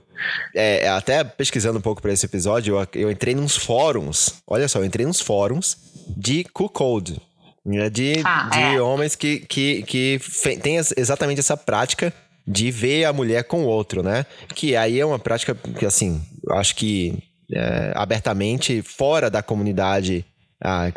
[0.55, 4.43] É, até pesquisando um pouco para esse episódio, eu, eu, entrei nos fóruns.
[4.47, 5.79] Olha só, eu entrei nos fóruns
[6.15, 7.19] de cuckold.
[7.65, 8.83] Né, de, ah, de é.
[8.83, 10.21] homens que, que, que
[10.61, 12.13] têm exatamente essa prática
[12.47, 14.27] de ver a mulher com o outro, né?
[14.55, 20.25] Que aí é uma prática que, assim, acho que é, abertamente fora da comunidade
[20.61, 20.93] ah,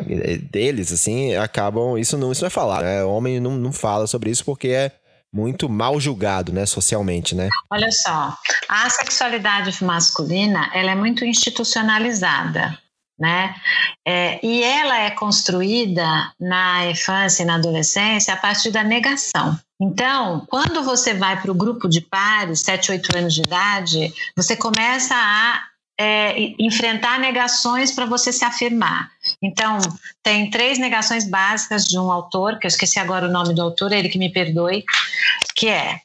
[0.50, 1.98] deles, assim, acabam.
[1.98, 3.04] Isso não, isso não é falar, né?
[3.04, 4.92] O homem não, não fala sobre isso porque é
[5.32, 7.50] muito mal julgado, né, socialmente, né?
[7.70, 8.34] Olha só,
[8.68, 12.78] a sexualidade masculina, ela é muito institucionalizada,
[13.18, 13.54] né?
[14.06, 19.58] É, e ela é construída na infância e na adolescência a partir da negação.
[19.80, 24.56] Então, quando você vai para o grupo de pares, 7, 8 anos de idade, você
[24.56, 25.62] começa a
[25.98, 29.10] é, enfrentar negações para você se afirmar.
[29.42, 29.78] Então,
[30.22, 33.92] tem três negações básicas de um autor, que eu esqueci agora o nome do autor,
[33.92, 34.84] ele que me perdoe,
[35.54, 36.00] que é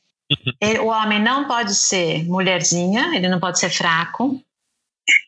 [0.82, 4.42] o homem não pode ser mulherzinha, ele não pode ser fraco,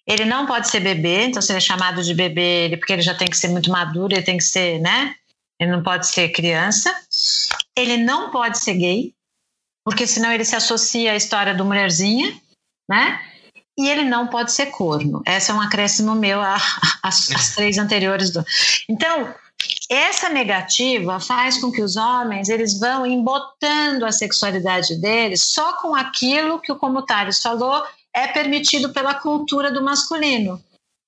[0.07, 3.01] ele não pode ser bebê, então se ele é chamado de bebê, ele, porque ele
[3.01, 5.15] já tem que ser muito maduro, ele tem que ser, né?
[5.59, 6.93] Ele não pode ser criança.
[7.75, 9.13] Ele não pode ser gay,
[9.85, 12.39] porque senão ele se associa à história do mulherzinha,
[12.89, 13.19] né?
[13.77, 15.21] e ele não pode ser corno.
[15.25, 16.39] Essa é um acréscimo meu
[17.01, 18.31] às três anteriores.
[18.31, 18.43] Do...
[18.87, 19.33] Então,
[19.89, 25.95] essa negativa faz com que os homens eles vão embotando a sexualidade deles só com
[25.95, 27.83] aquilo que, como o Thales falou,
[28.15, 30.61] é permitido pela cultura do masculino.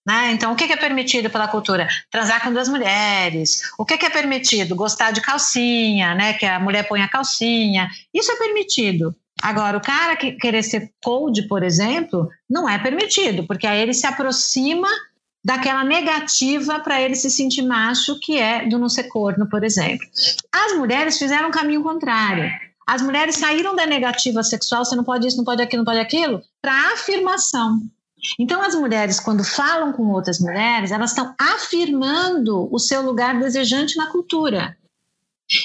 [0.07, 0.31] Né?
[0.33, 1.87] Então, o que é permitido pela cultura?
[2.11, 3.61] Transar com duas mulheres.
[3.77, 4.75] O que é permitido?
[4.75, 6.33] Gostar de calcinha, né?
[6.33, 7.89] que a mulher põe a calcinha.
[8.13, 9.15] Isso é permitido.
[9.41, 13.93] Agora, o cara que querer ser cold, por exemplo, não é permitido, porque aí ele
[13.93, 14.87] se aproxima
[15.43, 20.05] daquela negativa para ele se sentir macho, que é do não ser corno, por exemplo.
[20.51, 22.49] As mulheres fizeram um caminho contrário.
[22.85, 25.99] As mulheres saíram da negativa sexual, você não pode isso, não pode aquilo, não pode
[25.99, 27.79] aquilo, para afirmação.
[28.39, 33.97] Então, as mulheres, quando falam com outras mulheres, elas estão afirmando o seu lugar desejante
[33.97, 34.77] na cultura.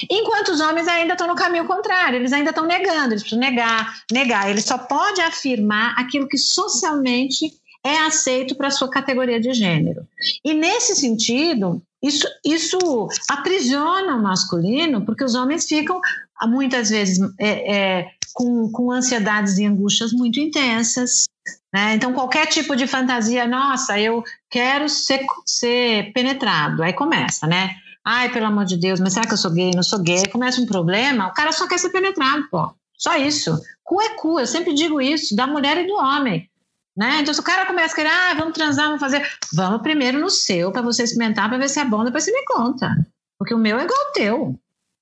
[0.09, 4.03] Enquanto os homens ainda estão no caminho contrário, eles ainda estão negando, eles precisam negar,
[4.11, 4.49] negar.
[4.49, 7.51] Ele só pode afirmar aquilo que socialmente
[7.83, 10.07] é aceito para a sua categoria de gênero.
[10.45, 16.01] E nesse sentido, Isso, isso aprisiona o masculino, porque os homens ficam,
[16.43, 21.25] muitas vezes, é, é, com, com ansiedades e angústias muito intensas.
[21.73, 21.93] Né?
[21.95, 26.81] Então, qualquer tipo de fantasia, nossa, eu quero ser, ser penetrado.
[26.81, 27.75] Aí começa, né?
[28.03, 29.71] Ai, pelo amor de Deus, mas será que eu sou gay?
[29.75, 30.27] Não sou gay.
[30.27, 32.73] Começa um problema, o cara só quer ser penetrado, pô.
[32.97, 33.57] Só isso.
[33.83, 36.49] Cu é cu, eu sempre digo isso, da mulher e do homem.
[36.95, 37.19] Né?
[37.21, 39.25] Então, se o cara começa a querer, ah, vamos transar, vamos fazer.
[39.53, 42.43] Vamos primeiro no seu, para você experimentar, para ver se é bom, depois você me
[42.45, 42.89] conta.
[43.37, 44.59] Porque o meu é igual ao teu.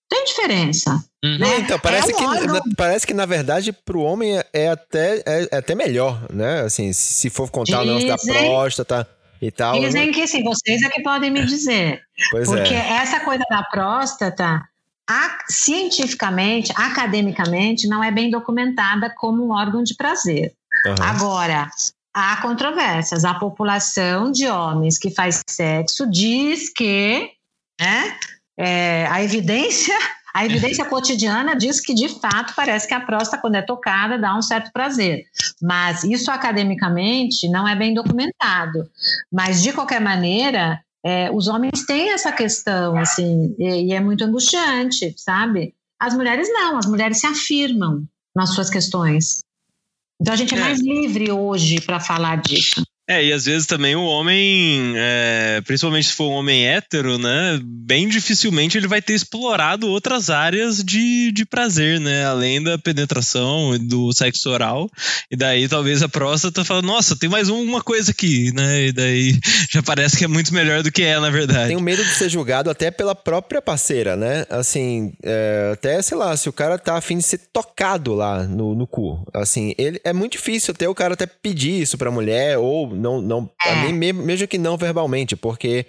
[0.10, 1.04] Tem diferença.
[1.24, 1.38] Uhum.
[1.38, 1.60] Né?
[1.60, 5.18] Então, parece, é que, na, parece que, na verdade, para o homem é, é até,
[5.18, 6.62] é, é, até melhor, né?
[6.62, 9.10] Assim, se for contar Dizem, o negócio da próstata
[9.42, 9.80] e tal.
[9.80, 12.02] Dizem que sim, vocês é que podem me dizer.
[12.32, 12.98] Pois porque é.
[12.98, 14.62] essa coisa da próstata,
[15.10, 20.54] a, cientificamente, academicamente, não é bem documentada como um órgão de prazer.
[20.86, 20.96] Uhum.
[21.02, 21.70] Agora,
[22.14, 23.26] há controvérsias.
[23.26, 27.30] A população de homens que faz sexo diz que
[27.80, 28.18] né,
[28.58, 29.98] é, a evidência.
[30.34, 34.36] A evidência cotidiana diz que, de fato, parece que a próstata, quando é tocada, dá
[34.36, 35.24] um certo prazer.
[35.62, 38.88] Mas isso academicamente não é bem documentado.
[39.32, 44.24] Mas, de qualquer maneira, é, os homens têm essa questão, assim, e, e é muito
[44.24, 45.74] angustiante, sabe?
[46.00, 48.04] As mulheres não, as mulheres se afirmam
[48.36, 49.40] nas suas questões.
[50.22, 52.84] Então a gente é, é mais livre hoje para falar disso.
[53.10, 57.60] É, e às vezes também o homem, é, principalmente se for um homem hétero, né?
[57.64, 62.24] Bem dificilmente ele vai ter explorado outras áreas de, de prazer, né?
[62.26, 64.88] Além da penetração e do sexo oral.
[65.32, 68.89] E daí talvez a próstata fala, nossa, tem mais uma coisa aqui, né?
[68.89, 69.39] E daí
[69.72, 71.70] já parece que é muito melhor do que é, na verdade.
[71.70, 74.45] Tenho medo de ser julgado até pela própria parceira, né?
[74.51, 78.76] Assim, é, até, sei lá, se o cara tá afim de ser tocado lá no,
[78.76, 79.28] no cu.
[79.34, 83.22] Assim, ele, é muito difícil até o cara até pedir isso pra mulher ou não,
[83.22, 83.91] não é.
[83.91, 85.86] nem mesmo, que não verbalmente, porque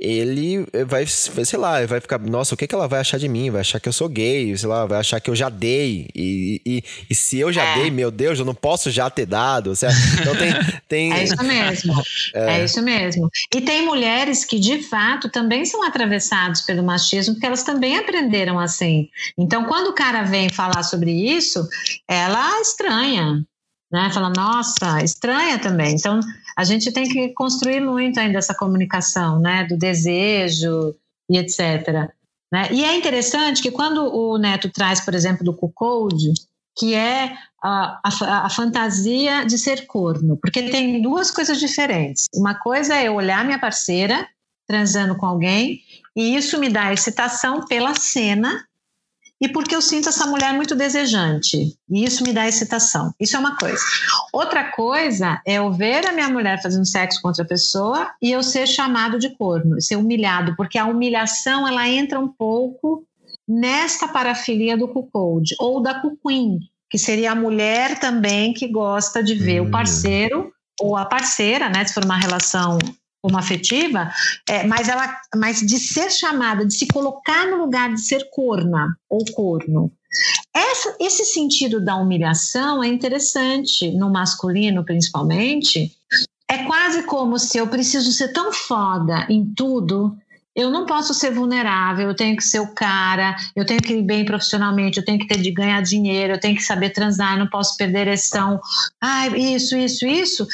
[0.00, 3.50] ele vai, sei lá, vai ficar, nossa, o que, que ela vai achar de mim?
[3.50, 6.08] Vai achar que eu sou gay, sei lá, vai achar que eu já dei.
[6.14, 7.74] E, e, e se eu já é.
[7.74, 9.76] dei, meu Deus, eu não posso já ter dado.
[9.76, 9.98] Certo?
[10.18, 10.52] Então tem,
[10.88, 11.12] tem.
[11.12, 12.02] É isso mesmo.
[12.34, 12.60] É.
[12.60, 12.64] é.
[12.64, 13.28] isso mesmo.
[13.54, 18.58] E tem mulheres que, de fato, também são atravessadas pelo machismo, porque elas também aprenderam
[18.58, 19.06] assim.
[19.36, 21.68] Então, quando o cara vem falar sobre isso,
[22.08, 23.44] ela estranha.
[23.90, 24.10] Né?
[24.10, 25.94] Fala, nossa, estranha também.
[25.94, 26.20] Então,
[26.56, 30.94] a gente tem que construir muito ainda essa comunicação, né, do desejo
[31.28, 32.10] e etc.
[32.52, 32.68] Né?
[32.72, 36.32] E é interessante que quando o Neto traz, por exemplo, do Cuckold,
[36.78, 42.26] que é a, a, a, fantasia de ser corno, porque tem duas coisas diferentes.
[42.34, 44.26] Uma coisa é eu olhar minha parceira
[44.66, 45.80] transando com alguém
[46.16, 48.64] e isso me dá excitação pela cena
[49.40, 51.76] e porque eu sinto essa mulher muito desejante.
[51.88, 53.14] E isso me dá excitação.
[53.18, 53.82] Isso é uma coisa.
[54.32, 58.42] Outra coisa é eu ver a minha mulher fazendo sexo com outra pessoa e eu
[58.42, 63.04] ser chamado de corno, ser humilhado, porque a humilhação ela entra um pouco
[63.48, 69.34] nesta parafilia do cuckold ou da cuquin, que seria a mulher também que gosta de
[69.34, 69.68] ver hum.
[69.68, 72.78] o parceiro ou a parceira, né, se for uma relação
[73.22, 74.10] como afetiva,
[74.48, 78.96] é, mas ela, mas de ser chamada, de se colocar no lugar de ser corna
[79.08, 79.92] ou corno.
[80.54, 85.92] Essa, esse sentido da humilhação é interessante no masculino, principalmente.
[86.48, 90.16] É quase como se eu preciso ser tão foda em tudo
[90.54, 94.02] eu não posso ser vulnerável, eu tenho que ser o cara, eu tenho que ir
[94.02, 97.38] bem profissionalmente, eu tenho que ter de ganhar dinheiro, eu tenho que saber transar, eu
[97.38, 98.60] não posso perder ereção.
[99.00, 100.46] Ah, isso, isso, isso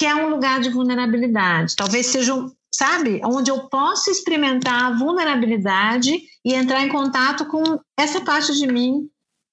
[0.00, 1.76] que é um lugar de vulnerabilidade.
[1.76, 7.78] Talvez seja, um, sabe, onde eu possa experimentar a vulnerabilidade e entrar em contato com
[7.98, 9.10] essa parte de mim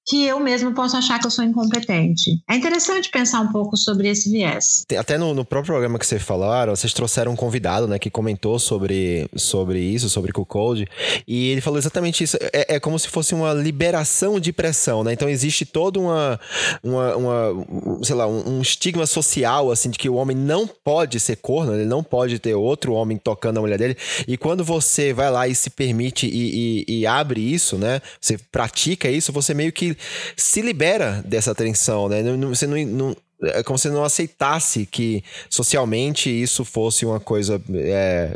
[0.08, 2.42] que eu mesmo posso achar que eu sou incompetente.
[2.50, 4.86] É interessante pensar um pouco sobre esse viés.
[4.98, 8.58] Até no, no próprio programa que vocês falaram, vocês trouxeram um convidado, né, que comentou
[8.58, 10.88] sobre, sobre isso, sobre o code,
[11.28, 12.38] e ele falou exatamente isso.
[12.54, 15.12] É, é, como se fosse uma liberação de pressão, né?
[15.12, 16.40] Então existe toda uma,
[16.82, 17.66] uma, uma
[18.04, 21.74] sei lá, um, um, estigma social, assim, de que o homem não pode ser corno,
[21.74, 23.98] ele não pode ter outro homem tocando a mulher dele,
[24.28, 28.38] e quando você vai lá e se permite e, e, e abre isso, né, você
[28.38, 29.97] pratica isso, você meio que
[30.36, 32.24] se libera dessa tensão, né?
[32.50, 38.36] Você não, não é como se não aceitasse que socialmente isso fosse uma coisa é,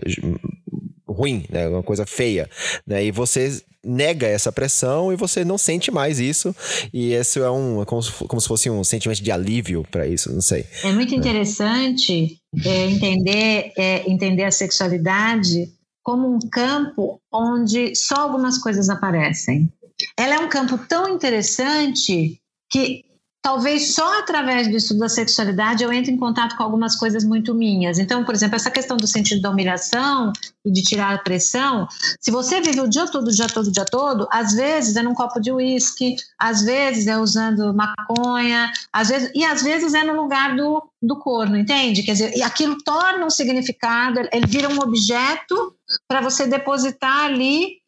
[1.08, 1.68] ruim, né?
[1.68, 2.50] Uma coisa feia,
[2.86, 3.04] né?
[3.04, 6.56] E você nega essa pressão e você não sente mais isso
[6.94, 10.06] e esse é um é como, se, como se fosse um sentimento de alívio para
[10.06, 10.66] isso, não sei.
[10.84, 15.68] É muito interessante é, entender é, entender a sexualidade
[16.04, 19.72] como um campo onde só algumas coisas aparecem
[20.18, 22.40] ela é um campo tão interessante
[22.70, 23.04] que
[23.42, 27.56] talvez só através do estudo da sexualidade eu entre em contato com algumas coisas muito
[27.56, 27.98] minhas.
[27.98, 30.32] Então, por exemplo, essa questão do sentido da humilhação
[30.64, 31.88] e de tirar a pressão,
[32.20, 35.02] se você vive o dia todo, o dia todo, o dia todo, às vezes é
[35.02, 40.04] num copo de uísque, às vezes é usando maconha, às vezes, e às vezes é
[40.04, 42.04] no lugar do, do corno, entende?
[42.04, 45.76] Quer dizer, e aquilo torna um significado, ele vira um objeto
[46.08, 47.81] para você depositar ali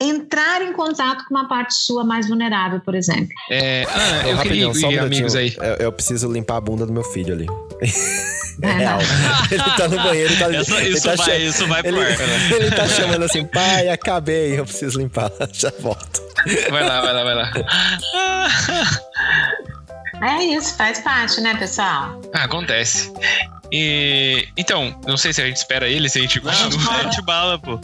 [0.00, 3.28] entrar em contato com uma parte sua mais vulnerável, por exemplo.
[3.50, 5.56] É, Ana, eu queria só um amigos aí.
[5.56, 7.46] Eu, eu, preciso limpar a bunda do meu filho ali.
[8.62, 8.98] É, real.
[9.50, 12.18] Ele tá no banheiro, tá, Essa, ele isso, tá vai, isso vai ele, pro ar,
[12.18, 12.50] né?
[12.56, 16.22] ele tá chamando assim, pai, acabei, eu preciso limpar, já volto.
[16.70, 17.52] Vai lá, vai lá, vai lá.
[20.22, 22.20] É isso, faz parte, né, pessoal?
[22.32, 23.12] Ah, acontece.
[23.72, 26.94] E, então, não sei se a gente espera ele, se a gente continua.
[26.94, 27.78] a gente bala, pô.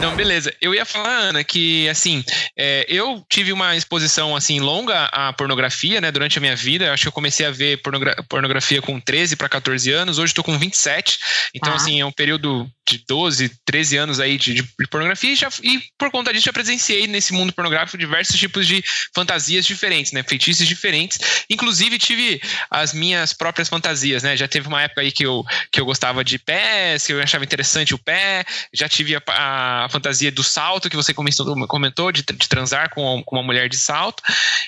[0.00, 0.54] Não, beleza.
[0.60, 2.24] Eu ia falar, Ana, que assim,
[2.56, 6.92] é, eu tive uma exposição assim longa à pornografia, né, durante a minha vida.
[6.92, 10.18] Acho que eu comecei a ver pornogra pornografia com 13 para 14 anos.
[10.18, 11.18] Hoje estou com 27.
[11.52, 11.76] Então, ah.
[11.76, 15.82] assim, é um período de 12, 13 anos aí de, de pornografia e, já, e
[15.98, 18.82] por conta disso já presenciei nesse mundo pornográfico diversos tipos de
[19.14, 21.18] fantasias diferentes, né, feitiços diferentes.
[21.50, 22.40] Inclusive tive
[22.70, 24.36] as minhas próprias fantasias, né?
[24.36, 27.44] Já teve uma época aí que eu, que eu gostava de pés, que eu achava
[27.44, 28.44] interessante o pé.
[28.72, 33.36] Já tive a, a fantasia do salto que você comentou, de, de transar com, com
[33.36, 34.22] uma mulher de salto.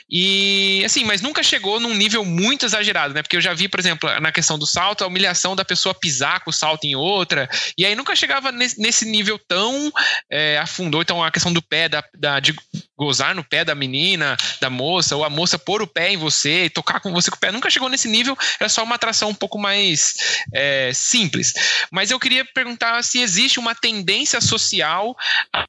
[0.09, 3.23] E assim, mas nunca chegou num nível muito exagerado, né?
[3.23, 6.41] Porque eu já vi, por exemplo, na questão do salto, a humilhação da pessoa pisar
[6.41, 7.49] com o salto em outra.
[7.77, 9.93] E aí nunca chegava nesse, nesse nível tão
[10.31, 11.03] é, afundou.
[11.03, 12.55] Então, a questão do pé, da, da, de
[13.01, 16.68] gozar no pé da menina, da moça, ou a moça pôr o pé em você
[16.68, 18.36] tocar com você com o pé, nunca chegou nesse nível.
[18.61, 20.14] Era só uma atração um pouco mais
[20.53, 21.55] é, simples.
[21.90, 25.16] Mas eu queria perguntar se existe uma tendência social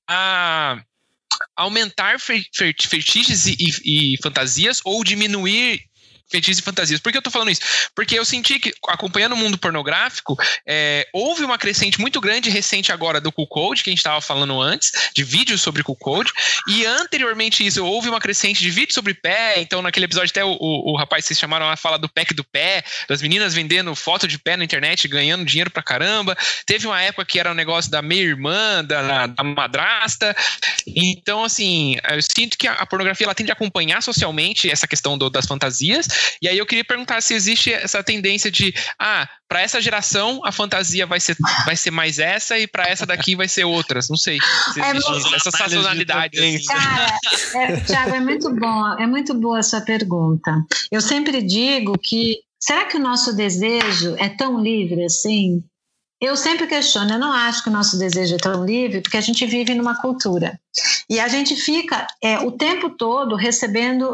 [0.10, 0.78] a
[1.56, 5.82] aumentar fetiches e, e, e, fantasias ou diminuir
[6.32, 7.00] feitiços e fantasias.
[7.00, 7.62] Por que eu tô falando isso?
[7.96, 12.92] Porque eu senti que, acompanhando o mundo pornográfico, é, houve uma crescente muito grande recente
[12.92, 16.32] agora do Cool Code, que a gente estava falando antes, de vídeos sobre Cool Code,
[16.68, 20.52] e anteriormente isso, houve uma crescente de vídeos sobre pé, então naquele episódio até o,
[20.60, 24.28] o, o rapaz vocês chamaram lá fala do pack do pé, das meninas vendendo foto
[24.28, 26.38] de pé na internet, ganhando dinheiro pra caramba.
[26.66, 30.36] Teve uma época que era o um negócio da meia-irmã, da, da, madrasta.
[30.88, 35.18] Então, assim, eu sinto que a, a pornografia ela tende a acompanhar socialmente essa questão
[35.18, 36.08] do, das fantasias,
[36.42, 40.52] e aí eu queria perguntar se existe essa tendência de, ah, para essa geração a
[40.52, 44.10] fantasia vai ser, vai ser mais essa e para essa daqui vai ser outras.
[44.10, 44.40] Não sei
[44.74, 45.36] se é muito...
[45.36, 46.40] essa sazonalidade.
[46.40, 46.66] Assim.
[46.66, 47.20] Cara,
[47.56, 50.52] é, Thiago, é muito bom, é muito boa a sua pergunta.
[50.92, 55.64] Eu sempre digo que será que o nosso desejo é tão livre assim?
[56.22, 59.22] Eu sempre questiono, eu não acho que o nosso desejo é tão livre, porque a
[59.22, 60.60] gente vive numa cultura.
[61.10, 64.14] E a gente fica é, o tempo todo recebendo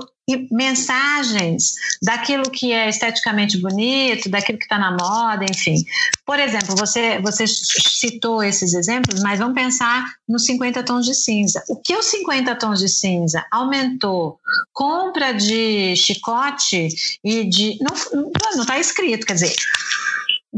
[0.51, 5.84] mensagens daquilo que é esteticamente bonito, daquilo que está na moda, enfim.
[6.25, 11.63] Por exemplo, você, você citou esses exemplos, mas vamos pensar nos 50 tons de cinza.
[11.69, 14.38] O que os 50 tons de cinza aumentou?
[14.73, 16.89] Compra de chicote
[17.23, 17.78] e de.
[17.82, 19.55] Não está escrito, quer dizer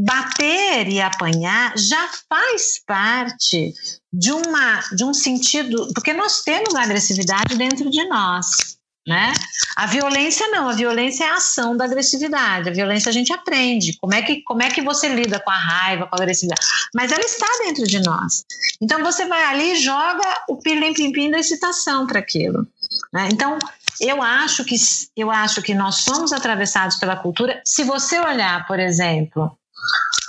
[0.02, 3.74] bater e apanhar já faz parte
[4.10, 8.79] de, uma, de um sentido, porque nós temos agressividade dentro de nós.
[9.06, 9.32] Né?
[9.76, 12.68] A violência não, a violência é a ação da agressividade.
[12.68, 13.96] A violência a gente aprende.
[13.98, 16.60] Como é que, como é que você lida com a raiva, com a agressividade?
[16.94, 18.44] Mas ela está dentro de nós.
[18.80, 22.66] Então você vai ali e joga o pirlim-pim-pim da excitação para aquilo.
[23.12, 23.28] Né?
[23.32, 23.58] Então
[24.00, 24.76] eu acho que
[25.16, 27.60] eu acho que nós somos atravessados pela cultura.
[27.64, 29.50] Se você olhar, por exemplo,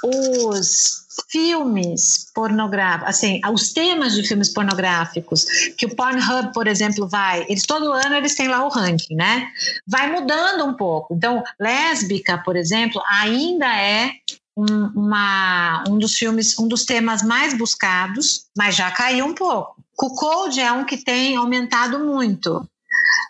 [0.03, 5.45] os filmes pornográficos, assim, os temas de filmes pornográficos,
[5.77, 9.47] que o Pornhub, por exemplo, vai, eles todo ano eles têm lá o ranking, né?
[9.87, 11.13] Vai mudando um pouco.
[11.13, 14.11] Então, lésbica, por exemplo, ainda é
[14.55, 19.75] um, uma, um dos filmes, um dos temas mais buscados, mas já caiu um pouco.
[19.95, 22.65] Cuckold é um que tem aumentado muito.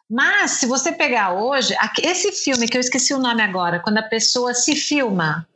[0.10, 4.04] Mas, se você pegar hoje, esse filme que eu esqueci o nome agora, quando a
[4.04, 5.48] pessoa se filma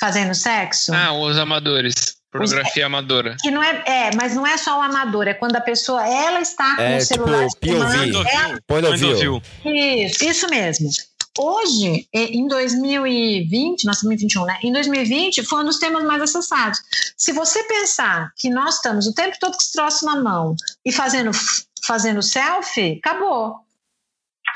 [0.00, 0.92] fazendo sexo.
[0.94, 1.94] Ah, os amadores.
[2.30, 3.36] Pornografia os, amadora.
[3.40, 6.40] Que não é, é, mas não é só o amador, é quando a pessoa ela
[6.40, 7.46] está com é, o celular.
[7.46, 8.60] Tipo, POV.
[8.66, 9.42] Point of view.
[9.64, 10.90] Isso, isso mesmo.
[11.38, 14.58] Hoje, em 2020, nós estamos em 2021, né?
[14.62, 16.78] Em 2020, foi um dos temas mais acessados.
[17.16, 20.92] Se você pensar que nós estamos o tempo todo com esse troço na mão e
[20.92, 21.30] fazendo,
[21.84, 23.56] fazendo selfie, acabou.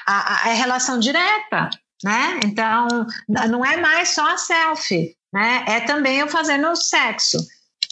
[0.06, 1.68] A, a, a relação direta,
[2.04, 2.40] né?
[2.44, 2.88] Então,
[3.28, 5.64] não é mais só a selfie né?
[5.66, 7.38] É também eu fazendo sexo.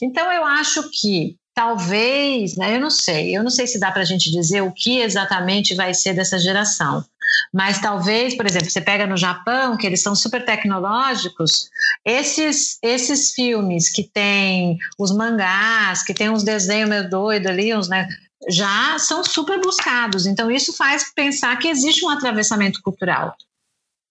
[0.02, 4.02] Então eu acho que talvez, né, eu não sei, eu não sei se dá para
[4.02, 7.02] a gente dizer o que exatamente vai ser dessa geração,
[7.52, 11.68] Mas talvez, por exemplo, você pega no Japão, que eles são super tecnológicos,
[12.04, 17.88] esses, esses filmes que tem os mangás, que tem uns desenhos meio doido ali, uns,
[17.88, 18.06] né,
[18.50, 20.26] já são super buscados.
[20.26, 23.34] Então, isso faz pensar que existe um atravessamento cultural.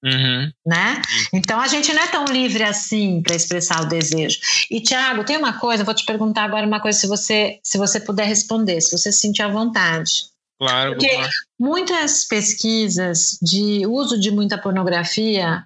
[0.06, 0.52] Uhum.
[0.66, 1.02] Né?
[1.34, 4.40] Então a gente não é tão livre assim para expressar o desejo.
[4.70, 8.00] E Tiago, tem uma coisa, vou te perguntar agora uma coisa, se você, se você
[8.00, 10.12] puder responder, se você se sentir à vontade.
[10.60, 10.92] Claro.
[10.92, 11.30] Porque claro.
[11.60, 15.66] muitas pesquisas de uso de muita pornografia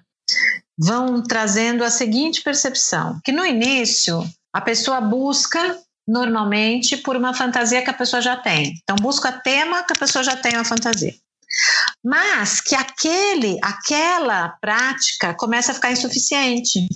[0.78, 5.78] vão trazendo a seguinte percepção: que no início a pessoa busca
[6.08, 8.74] normalmente por uma fantasia que a pessoa já tem.
[8.82, 11.14] Então busca tema que a pessoa já tem uma fantasia
[12.04, 16.88] mas que aquele, aquela prática começa a ficar insuficiente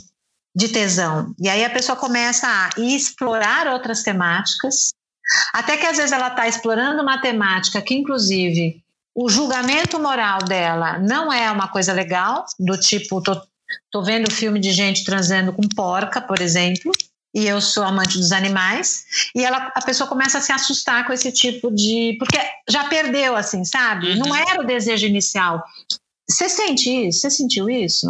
[0.55, 1.35] de tesão.
[1.41, 4.93] E aí a pessoa começa a explorar outras temáticas,
[5.53, 8.83] até que às vezes ela está explorando uma temática que, inclusive,
[9.15, 13.41] o julgamento moral dela não é uma coisa legal, do tipo, tô,
[13.91, 16.93] tô vendo filme de gente transando com porca, por exemplo,
[17.35, 19.05] e eu sou amante dos animais,
[19.35, 22.17] e ela, a pessoa começa a se assustar com esse tipo de.
[22.19, 24.13] Porque já perdeu, assim, sabe?
[24.13, 24.19] Uhum.
[24.19, 25.63] Não era o desejo inicial.
[26.29, 27.21] Você sente isso?
[27.21, 28.07] Você sentiu isso?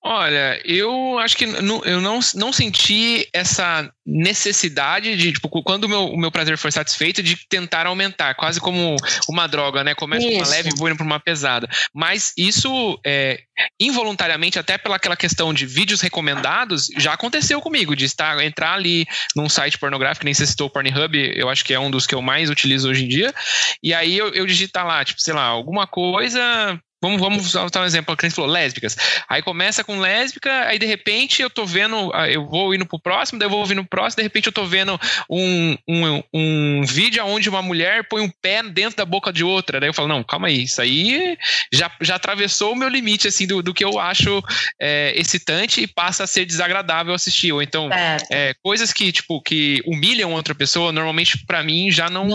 [0.00, 5.88] Olha, eu acho que não, eu não, não senti essa necessidade de, tipo, quando o
[5.88, 8.96] meu, o meu prazer foi satisfeito, de tentar aumentar, quase como
[9.28, 9.96] uma droga, né?
[9.96, 11.68] Começa com uma leve e vou indo para uma pesada.
[11.92, 13.40] Mas isso, é,
[13.78, 19.04] involuntariamente, até pela aquela questão de vídeos recomendados, já aconteceu comigo, de estar, entrar ali
[19.34, 22.14] num site pornográfico, nem se citou o Pornhub, eu acho que é um dos que
[22.14, 23.34] eu mais utilizo hoje em dia,
[23.82, 27.84] e aí eu, eu digitar lá, tipo, sei lá, alguma coisa Vamos, vamos usar um
[27.84, 28.96] exemplo que a gente falou, lésbicas.
[29.28, 32.98] Aí começa com lésbica, aí de repente eu tô vendo, ah, eu vou indo pro
[32.98, 34.98] próximo, daí eu vou pro próximo, de repente eu tô vendo
[35.30, 39.78] um, um, um vídeo onde uma mulher põe um pé dentro da boca de outra.
[39.78, 41.38] Daí eu falo, não, calma aí, isso aí
[41.72, 44.42] já, já atravessou o meu limite, assim, do, do que eu acho
[44.80, 47.52] é, excitante e passa a ser desagradável assistir.
[47.52, 47.88] Ou então,
[48.28, 52.26] é, coisas que, tipo, que humilham outra pessoa, normalmente para mim já não,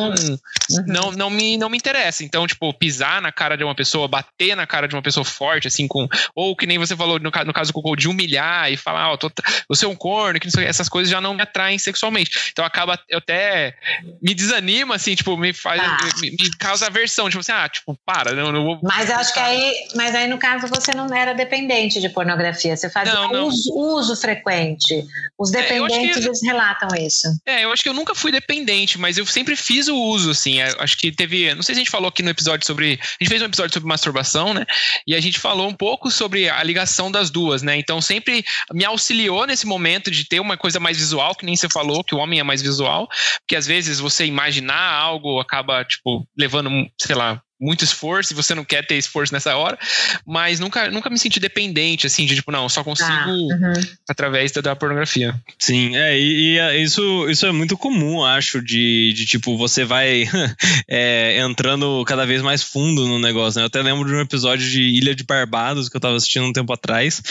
[0.88, 2.24] não, não, me, não me interessa.
[2.24, 5.68] Então, tipo, pisar na cara de uma pessoa, bater na cara de uma pessoa forte,
[5.68, 6.08] assim, com.
[6.36, 9.18] Ou que nem você falou no, no caso do Cocô, de humilhar e falar, ó,
[9.22, 9.32] oh,
[9.68, 12.32] você é um corno, que sei, essas coisas já não me atraem sexualmente.
[12.52, 13.76] Então acaba, eu até
[14.22, 15.82] me desanima, assim, tipo, me faz.
[15.82, 15.98] Ah.
[16.22, 18.80] Me, me, causa aversão, tipo assim, ah, tipo, para, não, não vou.
[18.84, 19.74] Mas eu acho que aí.
[19.96, 23.48] Mas aí, no caso, você não era dependente de pornografia, você fazia não, não.
[23.48, 25.06] Uso, uso, frequente.
[25.38, 27.28] Os dependentes, é, que, eles relatam isso.
[27.46, 30.62] É, eu acho que eu nunca fui dependente, mas eu sempre fiz o uso, assim.
[30.62, 31.54] acho que teve.
[31.56, 33.00] Não sei se a gente falou aqui no episódio sobre.
[33.02, 34.66] A gente fez um episódio sobre masturbação né?
[35.06, 37.78] E a gente falou um pouco sobre a ligação das duas, né?
[37.78, 41.70] Então sempre me auxiliou nesse momento de ter uma coisa mais visual, que nem você
[41.70, 43.08] falou, que o homem é mais visual,
[43.42, 48.54] porque às vezes você imaginar algo acaba, tipo, levando, sei lá, muito esforço e você
[48.54, 49.78] não quer ter esforço nessa hora,
[50.26, 53.74] mas nunca, nunca me senti dependente, assim, de tipo, não, só consigo ah, uhum.
[54.08, 55.34] através da, da, pornografia.
[55.58, 59.86] Sim, é, e, e, é, isso, isso é muito comum, acho, de, de tipo, você
[59.86, 60.28] vai
[60.90, 63.64] é, entrando cada vez mais fundo no negócio, né?
[63.64, 66.54] Eu até lembro de um episódio de Ilha de Barbados que eu tava assistindo um
[66.54, 67.22] tempo atrás,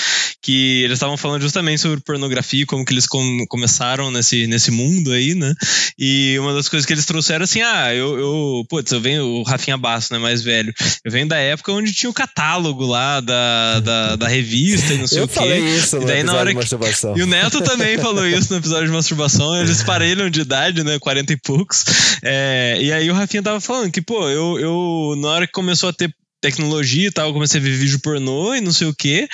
[0.41, 5.13] que eles estavam falando justamente sobre pornografia, como que eles com, começaram nesse, nesse mundo
[5.13, 5.55] aí, né?
[5.99, 9.43] E uma das coisas que eles trouxeram assim, ah, eu, eu putz, eu venho, o
[9.43, 10.22] Rafinha Basso, né?
[10.23, 10.73] Mais velho.
[11.05, 15.07] Eu venho da época onde tinha o catálogo lá da, da, da revista e não
[15.07, 15.39] sei eu o quê.
[15.39, 17.17] Eu falei isso no e daí, na hora de masturbação.
[17.17, 19.55] E o Neto também falou isso no episódio de masturbação.
[19.57, 20.99] Eles parelham de idade, né?
[20.99, 21.85] 40 e poucos.
[22.23, 25.89] É, e aí o Rafinha tava falando que, pô, eu, eu na hora que começou
[25.89, 28.95] a ter tecnologia e tal, eu comecei a ver vídeo pornô e não sei o
[28.95, 29.29] quê.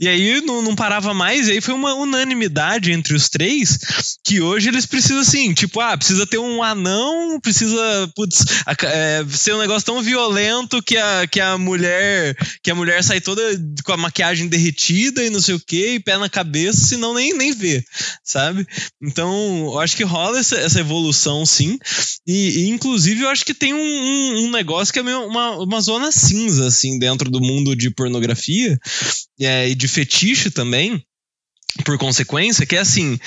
[0.00, 3.78] E aí não, não parava mais, e aí foi uma unanimidade entre os três
[4.24, 8.44] que hoje eles precisam assim, tipo, ah, precisa ter um anão, precisa, putz,
[8.82, 13.20] é, ser um negócio tão violento que a, que a mulher que a mulher sai
[13.20, 13.42] toda
[13.84, 17.34] com a maquiagem derretida e não sei o quê, e pé na cabeça, senão nem,
[17.34, 17.84] nem vê,
[18.24, 18.66] sabe?
[19.02, 21.78] Então, eu acho que rola essa, essa evolução sim,
[22.26, 25.58] e, e, inclusive eu acho que tem um, um, um negócio que é meio uma,
[25.58, 28.78] uma zona cinza assim, dentro do mundo de pornografia
[29.40, 31.02] é, e de fetiche também,
[31.84, 33.18] por consequência, que é assim,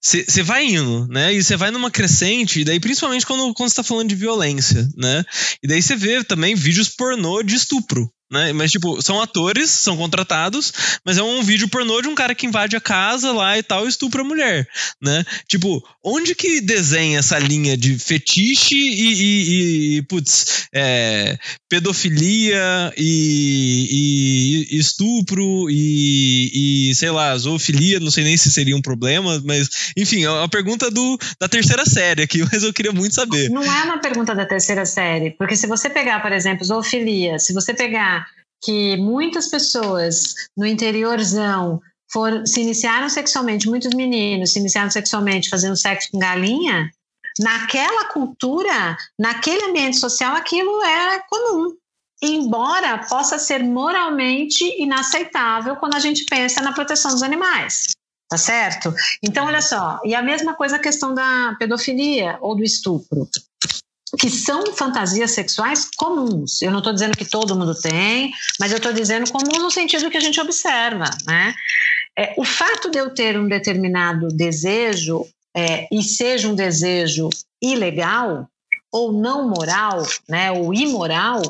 [0.00, 1.34] você vai indo, né?
[1.34, 4.88] E você vai numa crescente, e daí principalmente quando, quando você tá falando de violência,
[4.96, 5.24] né?
[5.62, 8.52] E daí você vê também vídeos pornô de estupro, né?
[8.52, 10.72] Mas, tipo, são atores, são contratados,
[11.04, 13.86] mas é um vídeo pornô de um cara que invade a casa lá e tal
[13.86, 14.68] e estupra a mulher,
[15.02, 15.24] né?
[15.48, 24.66] Tipo, onde que desenha essa linha de fetiche e, e, e putz, é, pedofilia e,
[24.70, 30.24] e, estupro e, sei lá, zoofilia, não sei nem se seria um problema, mas, enfim,
[30.24, 33.48] é uma pergunta do, da terceira série aqui, mas eu queria muito saber.
[33.50, 37.52] Não é uma pergunta da terceira série, porque se você pegar, por exemplo, zoofilia, se
[37.52, 38.17] você pegar
[38.62, 41.80] que muitas pessoas no interiorzão
[42.10, 46.90] for, se iniciaram sexualmente, muitos meninos se iniciaram sexualmente fazendo sexo com galinha,
[47.38, 51.76] naquela cultura, naquele ambiente social, aquilo é comum.
[52.20, 57.92] Embora possa ser moralmente inaceitável quando a gente pensa na proteção dos animais.
[58.28, 58.92] Tá certo?
[59.22, 63.26] Então, olha só, e a mesma coisa a questão da pedofilia ou do estupro
[64.18, 66.62] que são fantasias sexuais comuns.
[66.62, 70.10] Eu não estou dizendo que todo mundo tem, mas eu estou dizendo comuns no sentido
[70.10, 71.54] que a gente observa, né?
[72.18, 75.24] É, o fato de eu ter um determinado desejo
[75.56, 77.28] é, e seja um desejo
[77.62, 78.48] ilegal
[78.90, 81.42] ou não moral, né, ou imoral,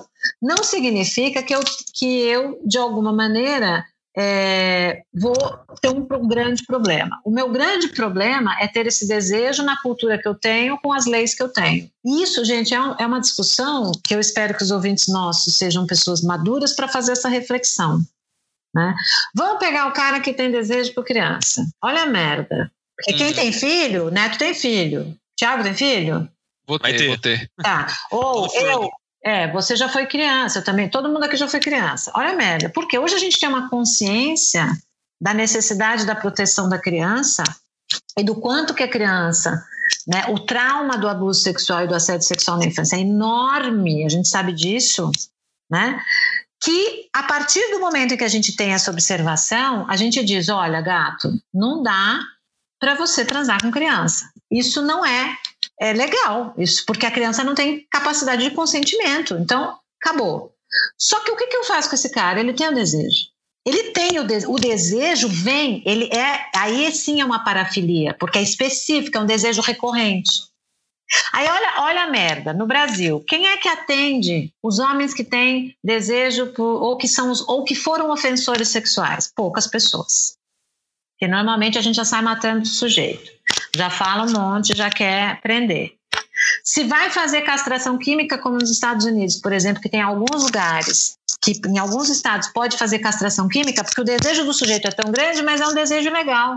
[0.42, 1.60] não significa que eu,
[1.94, 3.84] que eu de alguma maneira
[4.16, 5.34] é, vou
[5.80, 7.20] ter um grande problema.
[7.24, 11.06] O meu grande problema é ter esse desejo na cultura que eu tenho, com as
[11.06, 11.90] leis que eu tenho.
[12.04, 15.86] Isso, gente, é, um, é uma discussão que eu espero que os ouvintes nossos sejam
[15.86, 18.00] pessoas maduras para fazer essa reflexão.
[18.74, 18.94] Né?
[19.34, 21.64] Vamos pegar o cara que tem desejo por criança.
[21.82, 22.70] Olha a merda.
[22.96, 23.34] Porque quem uhum.
[23.34, 25.16] tem filho, Neto tem filho.
[25.36, 26.28] Tiago tem filho?
[26.66, 27.50] Vou ter, vou ter.
[27.62, 27.86] Tá.
[28.10, 28.90] Ou eu,
[29.24, 30.88] é, você já foi criança, eu também.
[30.88, 32.12] Todo mundo aqui já foi criança.
[32.14, 32.68] Olha a merda.
[32.68, 34.70] Porque hoje a gente tem uma consciência
[35.20, 37.42] da necessidade da proteção da criança
[38.16, 39.64] e do quanto que a criança,
[40.06, 44.08] né, o trauma do abuso sexual e do assédio sexual na infância é enorme, a
[44.08, 45.10] gente sabe disso,
[45.70, 46.00] né?
[46.60, 50.48] Que a partir do momento em que a gente tem essa observação, a gente diz:
[50.48, 52.20] olha, gato, não dá
[52.80, 54.28] para você transar com criança.
[54.50, 55.36] Isso não é
[55.80, 59.34] é legal, isso, porque a criança não tem capacidade de consentimento.
[59.36, 60.52] Então, acabou.
[60.98, 62.40] Só que o que, que eu faço com esse cara?
[62.40, 63.28] Ele tem o desejo.
[63.64, 66.46] Ele tem o, de o desejo, vem, ele é.
[66.56, 70.48] Aí sim é uma parafilia, porque é específica, é um desejo recorrente.
[71.32, 75.74] Aí olha, olha a merda, no Brasil, quem é que atende os homens que têm
[75.82, 79.30] desejo por, ou que são ou que foram ofensores sexuais?
[79.34, 80.36] Poucas pessoas.
[81.12, 83.30] Porque normalmente a gente já sai matando o sujeito
[83.78, 85.94] já fala um monte, já quer prender.
[86.64, 91.16] Se vai fazer castração química, como nos Estados Unidos, por exemplo, que tem alguns lugares
[91.40, 95.10] que em alguns estados pode fazer castração química, porque o desejo do sujeito é tão
[95.10, 96.56] grande, mas é um desejo legal.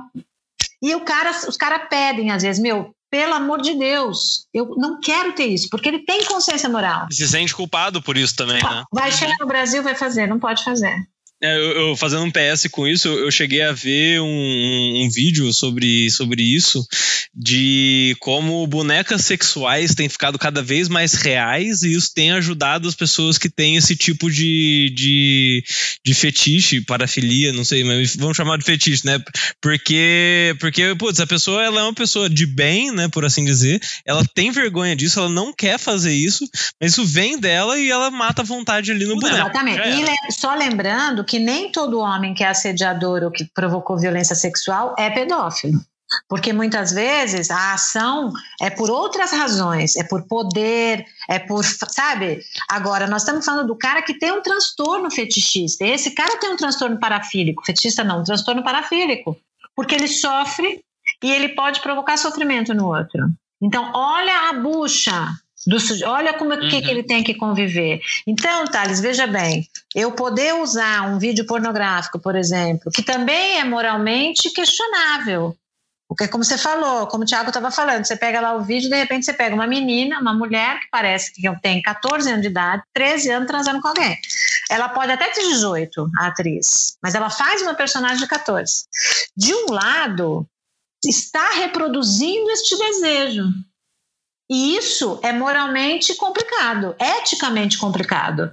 [0.81, 4.99] E o cara, os caras pedem, às vezes, meu, pelo amor de Deus, eu não
[4.99, 7.07] quero ter isso, porque ele tem consciência moral.
[7.11, 8.83] Se sente culpado por isso também, né?
[8.91, 10.95] Vai chegar no Brasil, vai fazer, não pode fazer.
[11.43, 15.51] É, eu, eu, fazendo um PS com isso, eu cheguei a ver um, um, vídeo
[15.51, 16.85] sobre, sobre isso,
[17.33, 22.93] de como bonecas sexuais têm ficado cada vez mais reais e isso tem ajudado as
[22.93, 25.63] pessoas que têm esse tipo de, de,
[26.05, 29.19] de fetiche, parafilia, não sei, mas vamos chamar de fetiche, né?
[29.59, 33.81] Porque, porque putz, a pessoa ela é uma pessoa de bem, né, por assim dizer,
[34.05, 36.47] ela tem vergonha disso, ela não quer fazer isso,
[36.79, 39.49] mas isso vem dela e ela mata a vontade ali no boneco.
[39.49, 39.81] Exatamente.
[39.87, 44.93] E só lembrando que nem todo homem que é assediador ou que provocou violência sexual
[44.99, 45.79] é pedófilo.
[46.27, 52.41] Porque muitas vezes a ação é por outras razões, é por poder, é por, sabe?
[52.69, 55.85] Agora, nós estamos falando do cara que tem um transtorno fetichista.
[55.85, 59.37] Esse cara tem um transtorno parafílico, fetichista não, um transtorno parafílico,
[59.73, 60.83] porque ele sofre
[61.23, 63.29] e ele pode provocar sofrimento no outro.
[63.61, 65.29] Então, olha a bucha
[65.65, 66.69] do, olha como uhum.
[66.69, 68.01] que, que ele tem que conviver.
[68.25, 73.63] Então, Thales, veja bem, eu poder usar um vídeo pornográfico, por exemplo, que também é
[73.63, 75.55] moralmente questionável.
[76.11, 78.97] Porque, como você falou, como o Thiago estava falando, você pega lá o vídeo, de
[78.97, 82.83] repente você pega uma menina, uma mulher que parece que tem 14 anos de idade,
[82.93, 84.19] 13 anos transando com alguém.
[84.69, 88.83] Ela pode até ter 18, a atriz, mas ela faz uma personagem de 14.
[89.37, 90.45] De um lado,
[91.05, 93.45] está reproduzindo este desejo.
[94.51, 98.51] E isso é moralmente complicado, eticamente complicado.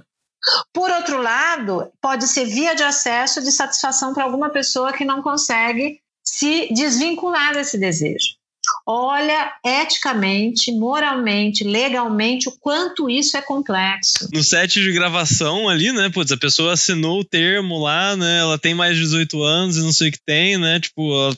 [0.73, 5.21] Por outro lado, pode ser via de acesso de satisfação para alguma pessoa que não
[5.21, 8.39] consegue se desvincular desse desejo.
[8.87, 14.29] Olha eticamente, moralmente, legalmente o quanto isso é complexo.
[14.31, 16.09] No set de gravação ali, né?
[16.09, 18.39] Putz, a pessoa assinou o termo lá, né?
[18.39, 20.79] Ela tem mais de 18 anos e não sei o que tem, né?
[20.79, 21.37] Tipo, ela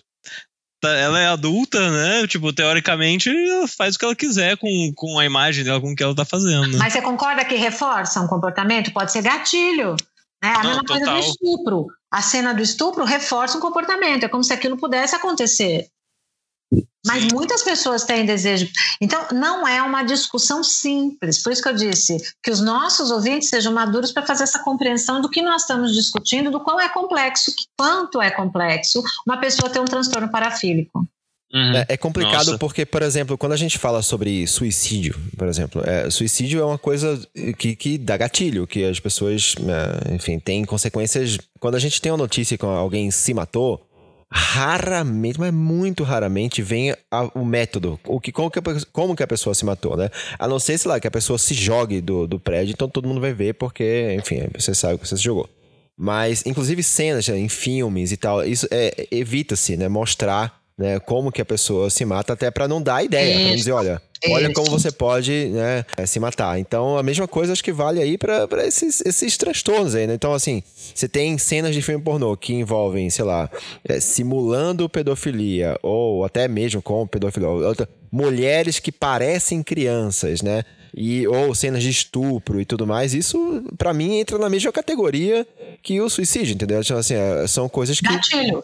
[0.83, 2.27] ela é adulta, né?
[2.27, 5.95] Tipo, teoricamente, ela faz o que ela quiser com, com a imagem dela, com o
[5.95, 6.77] que ela tá fazendo.
[6.77, 8.91] Mas você concorda que reforça um comportamento?
[8.91, 9.95] Pode ser gatilho.
[10.43, 10.49] Né?
[10.49, 10.97] A Não, mesma total.
[10.99, 11.87] coisa do estupro.
[12.09, 14.23] A cena do estupro reforça um comportamento.
[14.23, 15.87] É como se aquilo pudesse acontecer.
[17.05, 17.29] Mas Sim.
[17.33, 18.67] muitas pessoas têm desejo.
[19.01, 21.41] Então, não é uma discussão simples.
[21.41, 25.19] Por isso que eu disse que os nossos ouvintes sejam maduros para fazer essa compreensão
[25.19, 29.79] do que nós estamos discutindo, do quão é complexo, quanto é complexo uma pessoa ter
[29.79, 31.07] um transtorno parafílico.
[31.53, 31.75] Uhum.
[31.75, 32.57] É, é, complicado Nossa.
[32.57, 36.77] porque, por exemplo, quando a gente fala sobre suicídio, por exemplo, é, suicídio é uma
[36.77, 37.19] coisa
[37.57, 39.55] que, que dá gatilho, que as pessoas,
[40.07, 41.37] é, enfim, tem consequências.
[41.59, 43.85] Quando a gente tem uma notícia que alguém se matou,
[44.31, 48.61] raramente, mas muito raramente, vem a, o método, o que, como, que a,
[48.93, 50.09] como que a pessoa se matou, né?
[50.39, 53.07] A não ser, sei lá, que a pessoa se jogue do, do prédio, então todo
[53.07, 55.49] mundo vai ver, porque, enfim, você sabe que você se jogou.
[55.97, 59.89] Mas, inclusive, cenas né, em filmes e tal, isso é, evita-se, né?
[59.89, 63.73] Mostrar né, como que a pessoa se mata, até para não dar ideia, para dizer,
[63.73, 66.59] olha, olha como você pode né, se matar.
[66.59, 70.13] Então, a mesma coisa acho que vale aí para esses, esses transtornos aí, né?
[70.13, 70.61] Então, assim,
[70.93, 73.49] você tem cenas de filme pornô que envolvem, sei lá,
[73.83, 77.49] é, simulando pedofilia, ou até mesmo com pedofilia,
[78.11, 80.63] mulheres que parecem crianças, né?
[80.93, 85.47] e ou cenas de estupro e tudo mais, isso para mim entra na mesma categoria
[85.81, 86.81] que o suicídio, entendeu?
[86.81, 88.07] Então, assim, é, são coisas que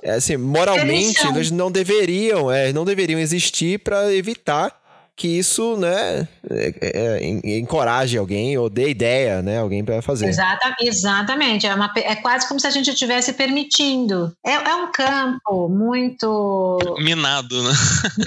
[0.04, 4.87] é, assim, moralmente eles não deveriam, é, não deveriam existir para evitar
[5.18, 10.28] que isso, né, é, é, encoraje alguém ou dê ideia, né, alguém para fazer.
[10.28, 14.32] Exata, exatamente, é, uma, é quase como se a gente estivesse permitindo.
[14.46, 17.74] É, é um campo muito minado, né?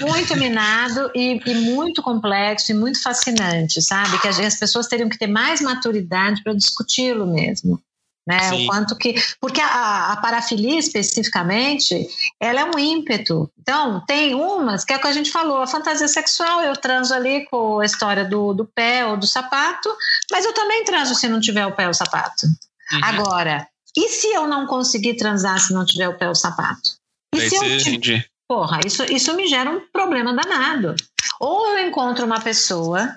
[0.01, 4.19] Muito minado e, e, muito complexo e muito fascinante, sabe?
[4.19, 7.81] Que as pessoas teriam que ter mais maturidade para discuti-lo mesmo
[8.27, 8.51] né?
[8.53, 9.15] O quanto que.
[9.39, 12.07] Porque a, a, parafilia especificamente,
[12.39, 13.51] ela é um ímpeto.
[13.59, 17.13] Então, tem umas, que é o que a gente falou, a fantasia sexual, eu transo
[17.13, 19.89] ali com a história do, do pé ou do sapato,
[20.31, 22.45] mas eu também transo se não tiver o pé ou o sapato.
[22.45, 22.99] Uhum.
[23.03, 26.91] Agora, e se eu não conseguir transar se não tiver o pé ou o sapato?
[27.33, 28.25] E se eu tiver...
[28.47, 30.93] Porra, isso, isso me gera um problema danado.
[31.39, 33.15] Ou eu encontro uma pessoa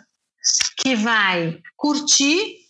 [0.76, 2.63] que vai curtir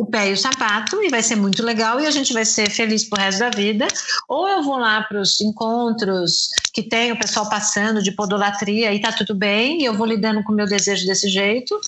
[0.00, 2.70] o pé e o sapato e vai ser muito legal e a gente vai ser
[2.70, 3.86] feliz pro resto da vida.
[4.26, 9.00] Ou eu vou lá para os encontros que tem o pessoal passando de podolatria e
[9.00, 11.78] tá tudo bem e eu vou lidando com o meu desejo desse jeito.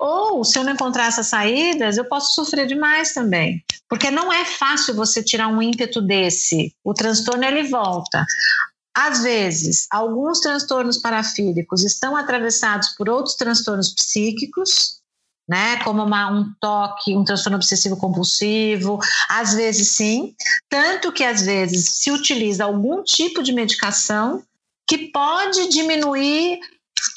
[0.00, 3.62] Ou se eu não encontrar essas saídas, eu posso sofrer demais também.
[3.88, 6.74] Porque não é fácil você tirar um ímpeto desse.
[6.82, 8.26] O transtorno ele volta.
[8.92, 14.99] Às vezes, alguns transtornos parafílicos estão atravessados por outros transtornos psíquicos,
[15.50, 15.82] né?
[15.82, 20.32] Como uma, um toque, um transtorno obsessivo compulsivo, às vezes sim,
[20.68, 24.44] tanto que às vezes se utiliza algum tipo de medicação
[24.88, 26.60] que pode diminuir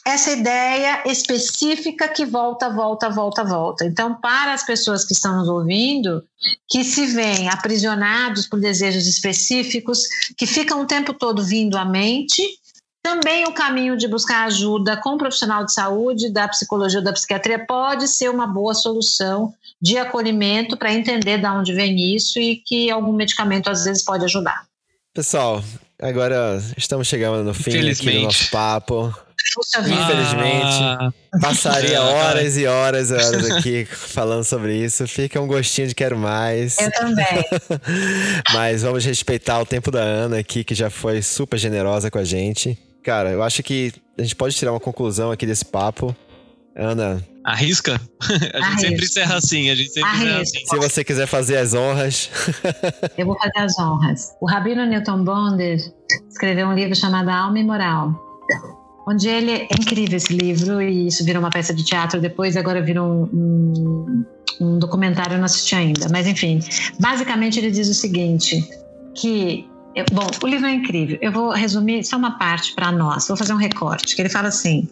[0.03, 3.85] essa ideia específica que volta, volta, volta, volta.
[3.85, 6.23] Então, para as pessoas que estão nos ouvindo,
[6.69, 10.07] que se veem aprisionados por desejos específicos,
[10.37, 12.41] que ficam o tempo todo vindo à mente,
[13.03, 17.11] também o caminho de buscar ajuda com um profissional de saúde, da psicologia ou da
[17.11, 22.55] psiquiatria, pode ser uma boa solução de acolhimento para entender de onde vem isso e
[22.55, 24.63] que algum medicamento às vezes pode ajudar.
[25.13, 25.61] Pessoal,
[26.01, 29.13] agora estamos chegando no fim aqui do nosso papo.
[29.79, 31.11] Infelizmente, ah.
[31.41, 35.05] passaria horas e horas e horas aqui falando sobre isso.
[35.05, 36.79] Fica um gostinho de quero mais.
[36.79, 37.43] Eu também.
[38.53, 42.23] Mas vamos respeitar o tempo da Ana aqui, que já foi super generosa com a
[42.23, 42.79] gente.
[43.03, 46.15] Cara, eu acho que a gente pode tirar uma conclusão aqui desse papo.
[46.75, 47.23] Ana.
[47.43, 47.99] Arrisca?
[48.23, 48.79] A gente Arrisca.
[48.79, 49.69] sempre encerra assim.
[49.69, 50.65] A gente sempre encerra assim.
[50.65, 52.29] Se você quiser fazer as honras.
[53.17, 54.29] eu vou fazer as honras.
[54.41, 55.77] O Rabino Newton Bonder
[56.29, 58.13] escreveu um livro chamado Alma e Moral.
[59.05, 59.51] Onde ele.
[59.51, 63.29] É incrível esse livro, e isso virou uma peça de teatro depois, agora virou um,
[63.33, 64.25] um,
[64.61, 66.07] um documentário, eu não assisti ainda.
[66.09, 66.59] Mas enfim,
[66.97, 68.63] basicamente ele diz o seguinte:
[69.13, 71.17] que eu, bom, o livro é incrível.
[71.21, 73.27] Eu vou resumir só uma parte para nós.
[73.27, 74.15] Vou fazer um recorte.
[74.15, 74.87] Que ele fala assim,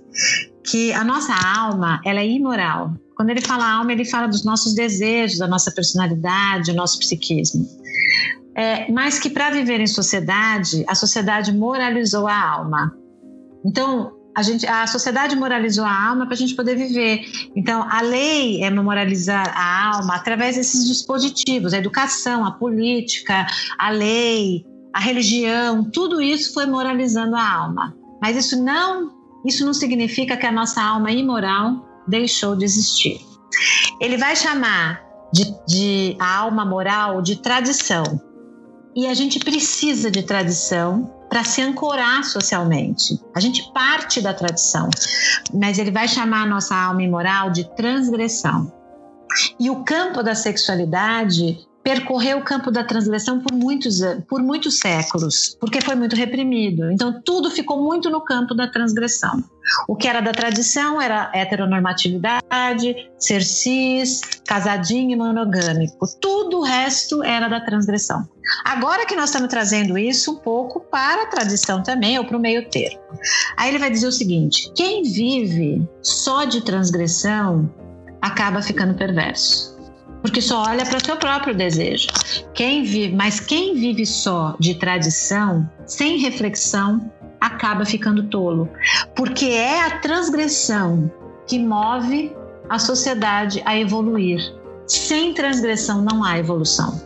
[0.64, 2.94] que a nossa alma ela é imoral.
[3.16, 7.68] Quando ele fala alma, ele fala dos nossos desejos, da nossa personalidade, do nosso psiquismo.
[8.56, 12.96] É, mas que para viver em sociedade, a sociedade moralizou a alma.
[13.64, 17.22] Então, a, gente, a sociedade moralizou a alma para a gente poder viver.
[17.56, 23.46] Então, a lei é moralizar a alma através desses dispositivos, a educação, a política,
[23.78, 27.96] a lei, a religião, tudo isso foi moralizando a alma.
[28.22, 29.12] Mas isso não,
[29.46, 33.20] isso não significa que a nossa alma imoral deixou de existir.
[34.00, 35.02] Ele vai chamar
[35.34, 38.04] de, de a alma moral de tradição.
[38.96, 43.18] E a gente precisa de tradição para se ancorar socialmente.
[43.34, 44.90] A gente parte da tradição,
[45.54, 48.72] mas ele vai chamar a nossa alma imoral de transgressão.
[49.58, 55.58] E o campo da sexualidade percorreu o campo da transgressão por muitos, por muitos séculos,
[55.60, 56.92] porque foi muito reprimido.
[56.92, 59.44] Então, tudo ficou muito no campo da transgressão.
[59.88, 66.06] O que era da tradição era heteronormatividade, ser cis, casadinho e monogâmico.
[66.20, 68.28] Tudo o resto era da transgressão.
[68.66, 72.40] Agora que nós estamos trazendo isso um pouco para a tradição também, ou para o
[72.40, 73.00] meio termo.
[73.58, 77.72] Aí ele vai dizer o seguinte: quem vive só de transgressão
[78.22, 79.71] acaba ficando perverso.
[80.22, 82.08] Porque só olha para o seu próprio desejo.
[82.54, 88.70] Quem vive, mas quem vive só de tradição, sem reflexão, acaba ficando tolo.
[89.16, 91.12] Porque é a transgressão
[91.48, 92.36] que move
[92.70, 94.40] a sociedade a evoluir.
[94.88, 97.02] Sem transgressão não há evolução.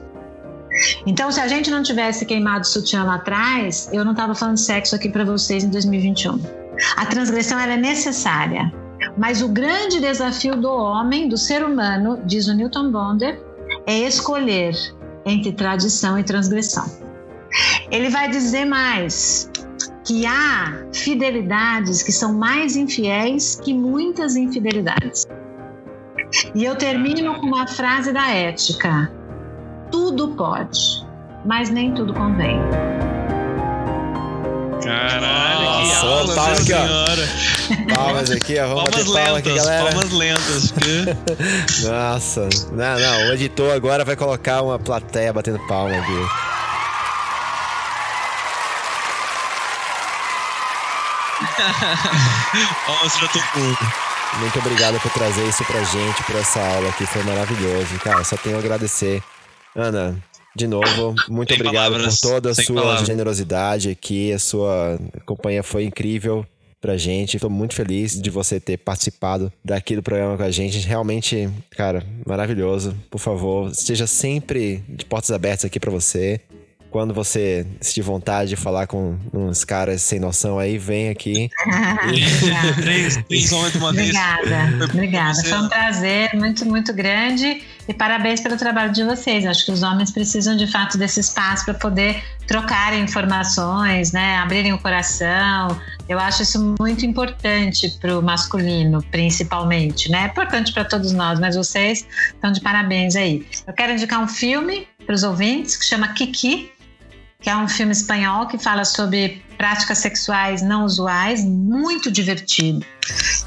[1.05, 4.57] Então, se a gente não tivesse queimado o sutiã lá atrás, eu não estava falando
[4.57, 6.39] sexo aqui para vocês em 2021.
[6.97, 8.71] A transgressão é necessária,
[9.17, 13.41] mas o grande desafio do homem, do ser humano, diz o Newton Bonder,
[13.85, 14.73] é escolher
[15.25, 16.85] entre tradição e transgressão.
[17.91, 19.49] Ele vai dizer mais
[20.05, 25.27] que há fidelidades que são mais infiéis que muitas infidelidades.
[26.53, 29.11] E eu termino com uma frase da ética:
[29.91, 31.05] tudo pode,
[31.45, 32.59] mas nem tudo convém.
[34.85, 37.95] Caralho, Nossa, que aula, palmas aqui, ó.
[37.95, 38.67] Palmas aqui, ó.
[38.67, 39.85] Vamos Palmas bater palma aqui, lentas, galera.
[39.85, 40.71] palmas lentas.
[40.71, 42.49] porque- Nossa.
[42.71, 43.29] Não, não.
[43.29, 46.25] O editor agora vai colocar uma plateia batendo palma aqui.
[53.31, 53.77] Todo mundo.
[54.39, 57.05] Muito obrigado por trazer isso pra gente, por essa aula aqui.
[57.05, 57.97] Foi maravilhoso.
[57.99, 59.21] Cara, só tenho a agradecer.
[59.75, 60.15] Ana,
[60.55, 63.07] de novo, muito Sem obrigado palavras, por toda a sem sua palavras.
[63.07, 64.31] generosidade aqui.
[64.31, 66.45] A sua companhia foi incrível
[66.79, 67.35] pra gente.
[67.37, 70.77] Estou muito feliz de você ter participado daqui do programa com a gente.
[70.79, 72.95] Realmente, cara, maravilhoso.
[73.09, 76.39] Por favor, esteja sempre de portas abertas aqui pra você.
[76.95, 81.49] Quando você sentir vontade de falar com uns caras sem noção aí, vem aqui.
[81.61, 82.73] Obrigada.
[82.81, 84.15] Três, três de uma vez.
[84.15, 85.43] Obrigada, obrigada.
[85.43, 89.45] Foi um prazer muito, muito grande e parabéns pelo trabalho de vocês.
[89.45, 94.37] Acho que os homens precisam de fato desse espaço para poder trocar informações, né?
[94.37, 95.77] Abrirem o coração.
[96.07, 100.23] Eu acho isso muito importante para o masculino, principalmente, né?
[100.23, 103.45] É importante para todos nós, mas vocês estão de parabéns aí.
[103.67, 106.71] Eu quero indicar um filme para os ouvintes que chama Kiki,
[107.41, 112.85] que é um filme espanhol que fala sobre práticas sexuais não usuais, muito divertido,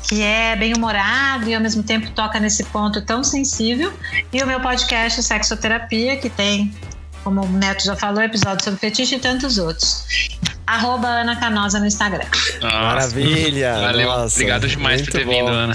[0.09, 3.93] que é bem humorado e ao mesmo tempo toca nesse ponto tão sensível.
[4.33, 6.73] E o meu podcast Sexoterapia, que tem,
[7.23, 10.07] como o Neto já falou, episódio sobre fetiche e tantos outros.
[10.69, 12.27] Arroba Ana Canosa no Instagram.
[12.61, 13.73] Nossa, Maravilha!
[13.81, 14.07] Valeu.
[14.07, 15.33] Nossa, Obrigado demais por ter bom.
[15.33, 15.73] vindo, Ana.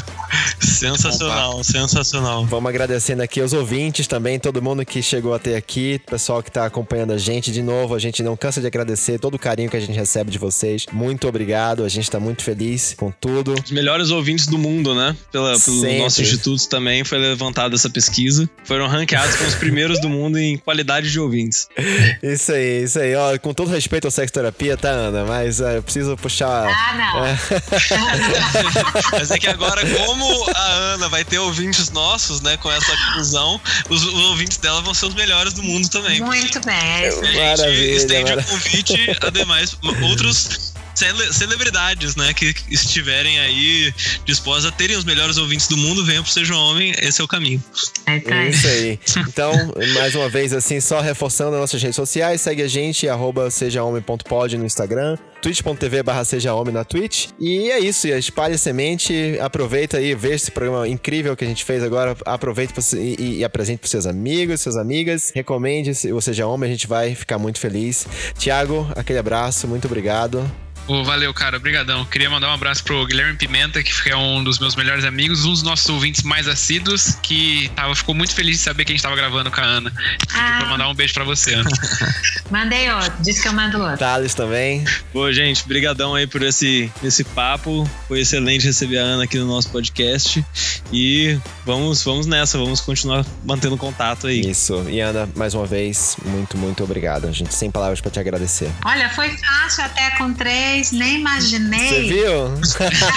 [0.60, 2.46] Sensacional, sensacional.
[2.46, 6.66] Vamos agradecendo aqui aos ouvintes também, todo mundo que chegou até aqui, pessoal que está
[6.66, 7.52] acompanhando a gente.
[7.52, 10.30] De novo, a gente não cansa de agradecer todo o carinho que a gente recebe
[10.30, 10.86] de vocês.
[10.92, 13.56] Muito obrigado, a gente está muito feliz com tudo.
[13.64, 15.16] Os melhores ouvintes do mundo, né?
[15.32, 16.00] Pela, pelo Sempre.
[16.00, 18.50] nosso instituto também foi levantada essa pesquisa.
[18.64, 21.68] Foram ranqueados como os primeiros do mundo em qualidade de ouvintes.
[22.22, 23.16] Isso aí, isso aí.
[23.16, 25.24] Ó, com todo respeito ao sexo terapia, tá, Ana?
[25.26, 26.68] Mas é, eu preciso puxar.
[26.68, 27.24] Ah, não.
[29.14, 33.60] Mas é que agora, como a Ana vai ter ouvintes nossos, né, com essa conclusão,
[33.90, 36.20] os, os ouvintes dela vão ser os melhores do mundo também.
[36.22, 37.22] Muito bem, é isso.
[37.22, 39.78] A gente Maravilha, estende mara- o convite a demais
[40.10, 43.94] outros cele- celebridades, né, que estiverem aí
[44.26, 47.28] dispostos a terem os melhores ouvintes do mundo, venham pro Seja Homem, esse é o
[47.28, 47.64] caminho.
[48.06, 48.18] É
[48.50, 49.00] isso aí.
[49.06, 49.24] Isso aí.
[49.34, 49.52] Então,
[49.96, 54.58] mais uma vez, assim, só reforçando as nossas redes sociais, segue a gente, arroba sejahomem.pod
[54.58, 57.30] no Instagram, twitch.tv barra sejahomem na Twitch.
[57.40, 61.64] E é isso, espalhe a semente, aproveita aí, vê esse programa incrível que a gente
[61.66, 66.22] fez agora, aproveite pra- e, e, e apresente pros seus amigos, suas amigas, recomende o
[66.22, 68.06] Seja Homem, a gente vai ficar muito feliz.
[68.38, 70.50] Tiago, aquele abraço, muito obrigado.
[70.88, 71.58] Ô, valeu, cara.
[71.58, 72.06] Obrigadão.
[72.06, 75.52] Queria mandar um abraço pro Guilherme Pimenta, que é um dos meus melhores amigos, um
[75.52, 79.04] dos nossos ouvintes mais assíduos, que tava, ficou muito feliz de saber que a gente
[79.04, 79.94] tava gravando com a Ana.
[80.34, 80.58] Ah.
[80.60, 81.70] pra mandar um beijo pra você, Ana.
[82.52, 83.98] Mandei outro, disse que eu mando outro.
[83.98, 84.84] Thales também.
[85.12, 87.90] Pô, gente, brigadão aí por esse, esse papo.
[88.08, 90.44] Foi excelente receber a Ana aqui no nosso podcast.
[90.92, 94.42] E vamos, vamos nessa, vamos continuar mantendo contato aí.
[94.42, 94.86] Isso.
[94.90, 97.28] E Ana, mais uma vez, muito, muito obrigado.
[97.28, 98.70] A gente sem palavras pra te agradecer.
[98.86, 101.90] Olha, foi fácil até com três, nem imaginei.
[101.90, 102.54] Você viu?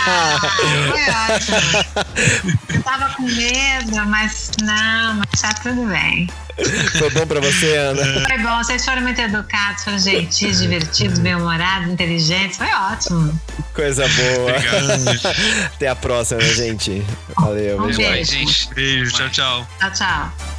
[0.06, 0.38] Ah,
[0.88, 2.06] foi ótimo.
[2.74, 6.28] Eu tava com medo, mas não, mas tá tudo bem.
[6.98, 8.26] Foi bom pra você, Ana?
[8.26, 12.56] Foi bom, vocês foram muito educados, foram gentis, divertidos, bem-humorados, inteligentes.
[12.56, 13.38] Foi ótimo.
[13.74, 14.52] Coisa boa.
[14.52, 15.34] Obrigado.
[15.74, 17.02] Até a próxima, gente.
[17.36, 17.98] Valeu, Um beijo.
[17.98, 18.68] beijo.
[18.74, 19.68] Beijo, tchau, tchau.
[19.80, 20.55] Tchau, tchau.